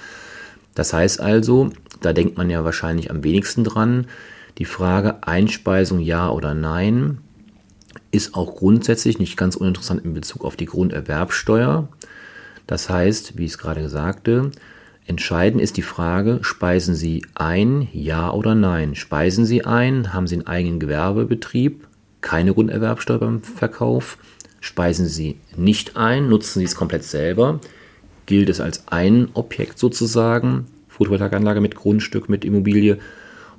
Das 0.75 0.95
heißt 0.95 1.21
also, 1.21 1.69
da 2.01 2.15
denkt 2.15 2.39
man 2.39 2.49
ja 2.49 2.65
wahrscheinlich 2.65 3.11
am 3.11 3.23
wenigsten 3.23 3.65
dran. 3.65 4.07
Die 4.57 4.65
Frage 4.65 5.27
Einspeisung 5.27 6.01
ja 6.01 6.31
oder 6.31 6.55
nein 6.55 7.19
ist 8.13 8.35
auch 8.35 8.57
grundsätzlich 8.57 9.19
nicht 9.19 9.37
ganz 9.37 9.57
uninteressant 9.57 10.07
in 10.07 10.15
Bezug 10.15 10.43
auf 10.43 10.57
die 10.57 10.65
Grunderwerbsteuer. 10.65 11.87
Das 12.71 12.89
heißt, 12.89 13.37
wie 13.37 13.47
ich 13.47 13.51
es 13.51 13.59
gerade 13.59 13.89
sagte, 13.89 14.53
entscheidend 15.05 15.61
ist 15.61 15.77
die 15.77 15.83
Frage, 15.83 16.39
speisen 16.43 16.95
Sie 16.95 17.27
ein, 17.35 17.89
ja 17.93 18.31
oder 18.31 18.55
nein? 18.55 18.95
Speisen 18.95 19.45
Sie 19.45 19.65
ein, 19.65 20.13
haben 20.13 20.29
Sie 20.29 20.37
einen 20.37 20.47
eigenen 20.47 20.79
Gewerbebetrieb, 20.79 21.89
keine 22.21 22.55
Grunderwerbsteuer 22.55 23.19
beim 23.19 23.43
Verkauf? 23.43 24.19
Speisen 24.61 25.07
Sie 25.07 25.41
nicht 25.57 25.97
ein, 25.97 26.29
nutzen 26.29 26.61
Sie 26.61 26.65
es 26.65 26.77
komplett 26.77 27.03
selber? 27.03 27.59
Gilt 28.27 28.49
es 28.49 28.61
als 28.61 28.87
ein 28.87 29.31
Objekt 29.35 29.81
sozusagen? 29.81 30.69
Photovoltaikanlage 30.91 31.61
mit 31.61 31.75
Grundstück, 31.75 32.29
mit 32.29 32.45
Immobilie. 32.45 33.01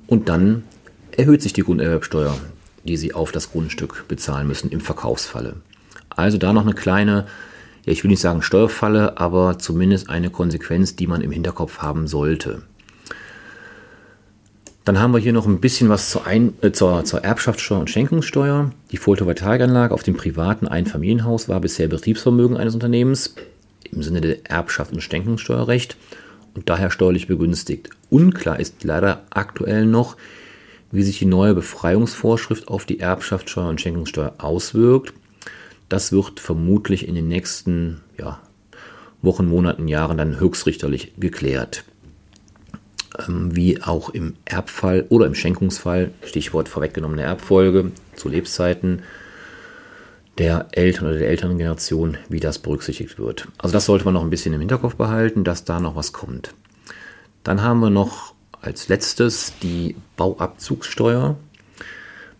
Und 0.06 0.30
dann 0.30 0.62
erhöht 1.14 1.42
sich 1.42 1.52
die 1.52 1.64
Grunderwerbsteuer, 1.64 2.34
die 2.84 2.96
Sie 2.96 3.12
auf 3.12 3.30
das 3.30 3.52
Grundstück 3.52 4.08
bezahlen 4.08 4.46
müssen 4.46 4.70
im 4.70 4.80
Verkaufsfalle. 4.80 5.56
Also 6.08 6.38
da 6.38 6.54
noch 6.54 6.64
eine 6.64 6.72
kleine, 6.72 7.26
ja, 7.84 7.92
ich 7.92 8.04
will 8.04 8.10
nicht 8.10 8.20
sagen 8.20 8.42
Steuerfalle, 8.42 9.18
aber 9.18 9.58
zumindest 9.58 10.08
eine 10.08 10.30
Konsequenz, 10.30 10.96
die 10.96 11.06
man 11.06 11.20
im 11.20 11.32
Hinterkopf 11.32 11.78
haben 11.78 12.06
sollte. 12.06 12.62
Dann 14.84 14.98
haben 14.98 15.12
wir 15.12 15.20
hier 15.20 15.32
noch 15.32 15.46
ein 15.46 15.60
bisschen 15.60 15.88
was 15.88 16.10
zur, 16.10 16.26
ein 16.26 16.54
äh, 16.60 16.72
zur, 16.72 17.04
zur 17.04 17.22
Erbschaftssteuer 17.22 17.80
und 17.80 17.90
Schenkungssteuer. 17.90 18.72
Die 18.90 18.96
Photovoltaikanlage 18.96 19.94
auf 19.94 20.02
dem 20.02 20.16
privaten 20.16 20.66
Einfamilienhaus 20.66 21.48
war 21.48 21.60
bisher 21.60 21.86
Betriebsvermögen 21.86 22.56
eines 22.56 22.74
Unternehmens 22.74 23.36
im 23.90 24.02
Sinne 24.02 24.20
der 24.20 24.50
Erbschaft 24.50 24.92
und 24.92 25.00
Schenkungssteuerrecht 25.00 25.96
und 26.54 26.68
daher 26.68 26.90
steuerlich 26.90 27.28
begünstigt. 27.28 27.90
Unklar 28.10 28.58
ist 28.58 28.82
leider 28.82 29.22
aktuell 29.30 29.86
noch, 29.86 30.16
wie 30.90 31.02
sich 31.02 31.18
die 31.18 31.26
neue 31.26 31.54
Befreiungsvorschrift 31.54 32.68
auf 32.68 32.84
die 32.84 33.00
Erbschaftssteuer 33.00 33.68
und 33.68 33.80
Schenkungssteuer 33.80 34.34
auswirkt. 34.38 35.14
Das 35.92 36.10
wird 36.10 36.40
vermutlich 36.40 37.06
in 37.06 37.14
den 37.14 37.28
nächsten 37.28 38.00
ja, 38.16 38.40
Wochen, 39.20 39.46
Monaten, 39.46 39.88
Jahren 39.88 40.16
dann 40.16 40.40
höchstrichterlich 40.40 41.12
geklärt. 41.18 41.84
Ähm, 43.28 43.54
wie 43.54 43.82
auch 43.82 44.08
im 44.08 44.36
Erbfall 44.46 45.04
oder 45.10 45.26
im 45.26 45.34
Schenkungsfall, 45.34 46.12
Stichwort 46.24 46.70
vorweggenommene 46.70 47.20
Erbfolge 47.20 47.92
zu 48.16 48.30
Lebzeiten 48.30 49.02
der 50.38 50.68
Eltern 50.72 51.08
oder 51.08 51.18
der 51.18 51.28
älteren 51.28 51.58
Generation, 51.58 52.16
wie 52.30 52.40
das 52.40 52.58
berücksichtigt 52.58 53.18
wird. 53.18 53.48
Also 53.58 53.74
das 53.74 53.84
sollte 53.84 54.06
man 54.06 54.14
noch 54.14 54.22
ein 54.22 54.30
bisschen 54.30 54.54
im 54.54 54.60
Hinterkopf 54.60 54.94
behalten, 54.94 55.44
dass 55.44 55.66
da 55.66 55.78
noch 55.78 55.94
was 55.94 56.14
kommt. 56.14 56.54
Dann 57.44 57.60
haben 57.60 57.80
wir 57.80 57.90
noch 57.90 58.32
als 58.62 58.88
letztes 58.88 59.52
die 59.60 59.94
Bauabzugssteuer. 60.16 61.36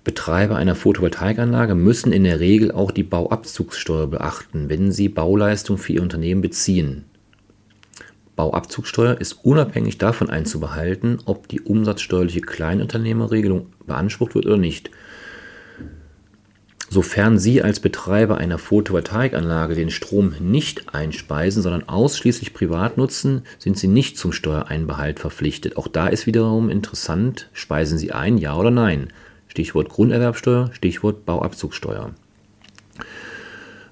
Betreiber 0.04 0.56
einer 0.56 0.74
Photovoltaikanlage 0.74 1.74
müssen 1.74 2.12
in 2.12 2.24
der 2.24 2.40
Regel 2.40 2.72
auch 2.72 2.90
die 2.90 3.04
Bauabzugssteuer 3.04 4.08
beachten, 4.08 4.68
wenn 4.68 4.90
sie 4.90 5.08
Bauleistung 5.08 5.78
für 5.78 5.92
ihr 5.92 6.02
Unternehmen 6.02 6.40
beziehen. 6.42 7.04
Bauabzugssteuer 8.34 9.20
ist 9.20 9.44
unabhängig 9.44 9.98
davon 9.98 10.28
einzubehalten, 10.28 11.18
ob 11.26 11.46
die 11.48 11.60
umsatzsteuerliche 11.60 12.40
Kleinunternehmerregelung 12.40 13.66
beansprucht 13.86 14.34
wird 14.34 14.46
oder 14.46 14.56
nicht. 14.56 14.90
Sofern 16.88 17.38
Sie 17.38 17.62
als 17.62 17.80
Betreiber 17.80 18.36
einer 18.36 18.58
Photovoltaikanlage 18.58 19.74
den 19.74 19.90
Strom 19.90 20.34
nicht 20.40 20.94
einspeisen, 20.94 21.62
sondern 21.62 21.88
ausschließlich 21.88 22.52
privat 22.52 22.98
nutzen, 22.98 23.44
sind 23.58 23.78
Sie 23.78 23.86
nicht 23.86 24.18
zum 24.18 24.32
Steuereinbehalt 24.32 25.18
verpflichtet. 25.18 25.78
Auch 25.78 25.88
da 25.88 26.08
ist 26.08 26.26
wiederum 26.26 26.68
interessant, 26.68 27.48
speisen 27.54 27.96
Sie 27.96 28.12
ein, 28.12 28.36
ja 28.36 28.54
oder 28.56 28.70
nein. 28.70 29.08
Stichwort 29.52 29.90
Grunderwerbsteuer, 29.90 30.70
Stichwort 30.72 31.26
Bauabzugssteuer. 31.26 32.14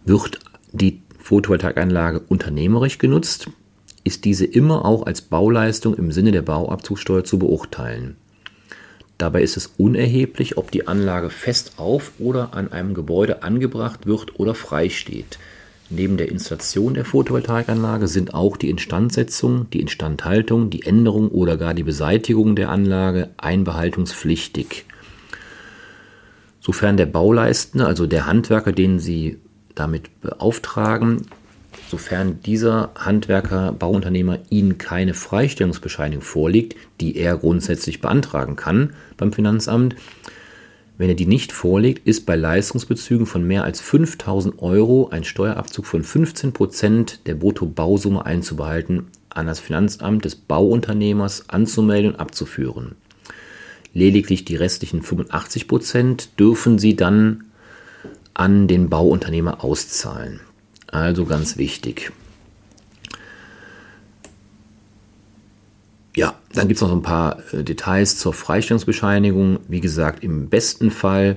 Wird 0.07 0.41
die 0.73 1.03
Photovoltaikanlage 1.19 2.21
unternehmerisch 2.21 2.97
genutzt, 2.97 3.51
ist 4.03 4.25
diese 4.25 4.47
immer 4.47 4.87
auch 4.87 5.05
als 5.05 5.21
Bauleistung 5.21 5.95
im 5.97 6.13
Sinne 6.13 6.33
der 6.33 6.41
Bauabzugssteuer 6.41 7.25
zu 7.25 7.39
beurteilen. 7.39 8.17
Dabei 9.19 9.43
ist 9.43 9.59
es 9.59 9.75
unerheblich, 9.77 10.57
ob 10.57 10.71
die 10.71 10.89
Anlage 10.89 11.29
fest 11.29 11.75
auf 11.77 12.13
oder 12.19 12.55
an 12.55 12.73
einem 12.73 12.95
Gebäude 12.95 13.43
angebracht 13.43 14.07
wird 14.07 14.41
oder 14.41 14.55
frei 14.55 14.89
steht. 14.89 15.39
Neben 15.91 16.17
der 16.17 16.31
Installation 16.31 16.95
der 16.95 17.05
Photovoltaikanlage 17.05 18.09
sind 18.09 18.33
auch 18.33 18.57
die 18.57 18.71
Instandsetzung, 18.71 19.69
die 19.69 19.83
Instandhaltung, 19.83 20.71
die 20.71 20.85
Änderung 20.87 21.29
oder 21.29 21.59
gar 21.59 21.75
die 21.75 21.83
Beseitigung 21.83 22.57
der 22.57 22.71
Anlage 22.71 23.29
einbehaltungspflichtig. 23.37 24.87
Sofern 26.61 26.97
der 26.97 27.07
Bauleistende, 27.07 27.87
also 27.87 28.07
der 28.07 28.27
Handwerker, 28.27 28.73
den 28.73 28.99
Sie 28.99 29.39
damit 29.75 30.21
beauftragen, 30.21 31.23
sofern 31.89 32.41
dieser 32.43 32.91
Handwerker, 32.95 33.73
Bauunternehmer 33.73 34.39
Ihnen 34.51 34.79
keine 34.79 35.15
Freistellungsbescheinigung 35.15 36.23
vorlegt, 36.23 36.77
die 37.01 37.17
er 37.17 37.37
grundsätzlich 37.39 38.01
beantragen 38.01 38.57
kann 38.57 38.93
beim 39.17 39.33
Finanzamt. 39.33 39.97
Wenn 40.99 41.09
er 41.09 41.15
die 41.15 41.27
nicht 41.27 41.53
vorlegt, 41.53 42.07
ist 42.07 42.27
bei 42.27 42.37
Leistungsbezügen 42.37 43.25
von 43.25 43.43
mehr 43.43 43.65
als 43.65 43.81
5000 43.81 44.61
Euro 44.61 45.09
ein 45.11 45.25
Steuerabzug 45.25 45.87
von 45.87 46.05
15 46.05 46.53
Prozent 46.53 47.27
der 47.27 47.37
Brutto-Bausumme 47.37 48.27
einzubehalten, 48.27 49.07
an 49.31 49.47
das 49.47 49.61
Finanzamt 49.61 50.27
des 50.27 50.37
Bauunternehmers 50.37 51.49
anzumelden 51.49 52.13
und 52.13 52.21
abzuführen. 52.21 52.97
Lediglich 53.93 54.45
die 54.45 54.57
restlichen 54.57 55.03
85 55.03 55.67
Prozent 55.67 56.39
dürfen 56.39 56.79
Sie 56.79 56.97
dann 56.97 57.45
an 58.35 58.69
den 58.69 58.89
Bauunternehmer 58.89 59.65
auszahlen. 59.65 60.41
Also 60.87 61.25
ganz 61.25 61.57
wichtig. 61.57 62.13
Ja, 66.17 66.35
dann 66.53 66.67
gibt 66.67 66.79
es 66.79 66.83
noch 66.83 66.93
ein 66.93 67.03
paar 67.03 67.39
äh, 67.53 67.63
Details 67.63 68.19
zur 68.19 68.33
Freistellungsbescheinigung. 68.33 69.61
Wie 69.69 69.81
gesagt, 69.81 70.25
im 70.25 70.49
besten 70.49 70.91
Fall 70.91 71.37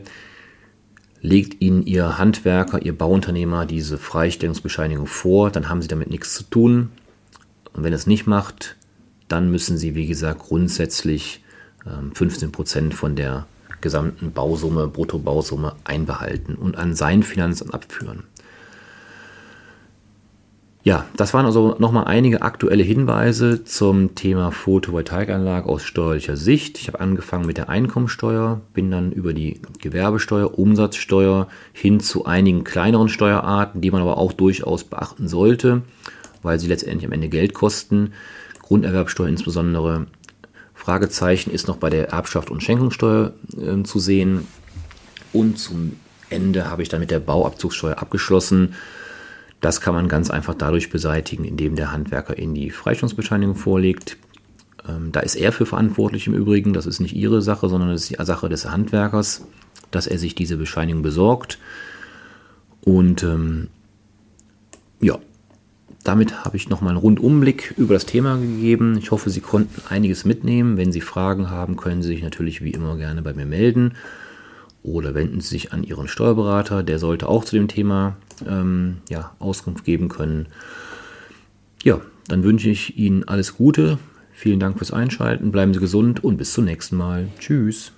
legt 1.21 1.61
Ihnen 1.61 1.85
Ihr 1.85 2.17
Handwerker, 2.17 2.81
Ihr 2.81 2.97
Bauunternehmer 2.97 3.65
diese 3.65 3.97
Freistellungsbescheinigung 3.97 5.05
vor, 5.05 5.51
dann 5.51 5.69
haben 5.69 5.81
Sie 5.81 5.87
damit 5.87 6.09
nichts 6.09 6.33
zu 6.33 6.43
tun. 6.43 6.89
Und 7.73 7.83
wenn 7.83 7.93
es 7.93 8.07
nicht 8.07 8.27
macht, 8.27 8.75
dann 9.27 9.49
müssen 9.51 9.77
Sie, 9.77 9.95
wie 9.95 10.07
gesagt, 10.07 10.39
grundsätzlich 10.39 11.42
15% 11.85 12.77
ähm, 12.77 12.91
von 12.91 13.15
der 13.15 13.45
gesamten 13.81 14.31
Bausumme, 14.31 14.87
Bruttobausumme 14.87 15.75
einbehalten 15.83 16.55
und 16.55 16.77
an 16.77 16.95
sein 16.95 17.23
Finanzamt 17.23 17.73
abführen. 17.73 18.23
Ja, 20.85 21.05
das 21.15 21.33
waren 21.33 21.45
also 21.45 21.77
nochmal 21.79 22.05
einige 22.05 22.41
aktuelle 22.41 22.83
Hinweise 22.83 23.63
zum 23.63 24.15
Thema 24.15 24.51
Photovoltaikanlage 24.51 25.69
aus 25.69 25.83
steuerlicher 25.83 26.35
Sicht. 26.35 26.77
Ich 26.77 26.89
habe 26.89 26.99
angefangen 26.99 27.45
mit 27.45 27.55
der 27.55 27.69
Einkommensteuer, 27.69 28.59
bin 28.73 28.91
dann 28.91 29.13
über 29.13 29.33
die 29.33 29.61
Gewerbesteuer, 29.79 30.59
Umsatzsteuer 30.59 31.47
hin 31.71 32.01
zu 32.01 32.25
einigen 32.25 32.65
kleineren 32.65 33.07
Steuerarten, 33.07 33.79
die 33.79 33.91
man 33.91 34.01
aber 34.01 34.17
auch 34.17 34.33
durchaus 34.33 34.83
beachten 34.83 35.29
sollte, 35.29 35.83
weil 36.41 36.59
sie 36.59 36.67
letztendlich 36.67 37.05
am 37.05 37.13
Ende 37.13 37.29
Geld 37.29 37.53
kosten. 37.53 38.11
Grunderwerbsteuer 38.61 39.29
insbesondere. 39.29 40.07
Fragezeichen 40.83 41.51
ist 41.51 41.67
noch 41.67 41.77
bei 41.77 41.89
der 41.89 42.09
Erbschaft 42.09 42.51
und 42.51 42.61
Schenkungssteuer 42.61 43.33
äh, 43.57 43.83
zu 43.83 43.99
sehen. 43.99 44.47
Und 45.31 45.57
zum 45.57 45.93
Ende 46.29 46.69
habe 46.69 46.83
ich 46.83 46.89
dann 46.89 46.99
mit 46.99 47.11
der 47.11 47.19
Bauabzugssteuer 47.19 47.99
abgeschlossen 47.99 48.75
das 49.63 49.79
kann 49.79 49.93
man 49.93 50.09
ganz 50.09 50.29
einfach 50.29 50.55
dadurch 50.55 50.89
beseitigen, 50.89 51.45
indem 51.45 51.77
der 51.77 51.93
Handwerker 51.93 52.37
Ihnen 52.37 52.53
die 52.53 52.69
Freistellungsbescheinigung 52.69 53.55
vorlegt. 53.55 54.17
Ähm, 54.85 55.13
da 55.13 55.21
ist 55.21 55.35
er 55.35 55.53
für 55.53 55.65
verantwortlich 55.65 56.27
im 56.27 56.33
Übrigen. 56.33 56.73
Das 56.73 56.85
ist 56.85 56.99
nicht 56.99 57.15
Ihre 57.15 57.41
Sache, 57.41 57.69
sondern 57.69 57.89
das 57.89 58.01
ist 58.01 58.09
die 58.09 58.25
Sache 58.25 58.49
des 58.49 58.69
Handwerkers, 58.69 59.45
dass 59.89 60.05
er 60.05 60.17
sich 60.17 60.35
diese 60.35 60.57
Bescheinigung 60.57 61.01
besorgt. 61.01 61.59
Und 62.81 63.23
ähm, 63.23 63.69
ja, 64.99 65.17
damit 66.03 66.43
habe 66.43 66.57
ich 66.57 66.69
nochmal 66.69 66.91
einen 66.91 66.99
Rundumblick 66.99 67.73
über 67.77 67.93
das 67.93 68.05
Thema 68.05 68.37
gegeben. 68.37 68.97
Ich 68.97 69.11
hoffe, 69.11 69.29
Sie 69.29 69.41
konnten 69.41 69.81
einiges 69.89 70.25
mitnehmen. 70.25 70.77
Wenn 70.77 70.91
Sie 70.91 71.01
Fragen 71.01 71.49
haben, 71.49 71.77
können 71.77 72.01
Sie 72.01 72.09
sich 72.09 72.21
natürlich 72.21 72.63
wie 72.63 72.71
immer 72.71 72.97
gerne 72.97 73.21
bei 73.21 73.33
mir 73.33 73.45
melden 73.45 73.93
oder 74.83 75.15
wenden 75.15 75.39
Sie 75.39 75.49
sich 75.49 75.71
an 75.71 75.83
Ihren 75.83 76.07
Steuerberater. 76.07 76.83
Der 76.83 76.99
sollte 76.99 77.29
auch 77.29 77.45
zu 77.45 77.55
dem 77.55 77.69
Thema 77.69 78.17
ähm, 78.45 78.97
ja, 79.09 79.31
Auskunft 79.39 79.85
geben 79.85 80.09
können. 80.09 80.47
Ja, 81.83 82.01
dann 82.27 82.43
wünsche 82.43 82.69
ich 82.69 82.97
Ihnen 82.97 83.23
alles 83.23 83.55
Gute. 83.55 83.97
Vielen 84.33 84.59
Dank 84.59 84.77
fürs 84.77 84.91
Einschalten. 84.91 85.51
Bleiben 85.51 85.73
Sie 85.73 85.79
gesund 85.79 86.23
und 86.23 86.37
bis 86.37 86.53
zum 86.53 86.65
nächsten 86.65 86.97
Mal. 86.97 87.27
Tschüss. 87.39 87.93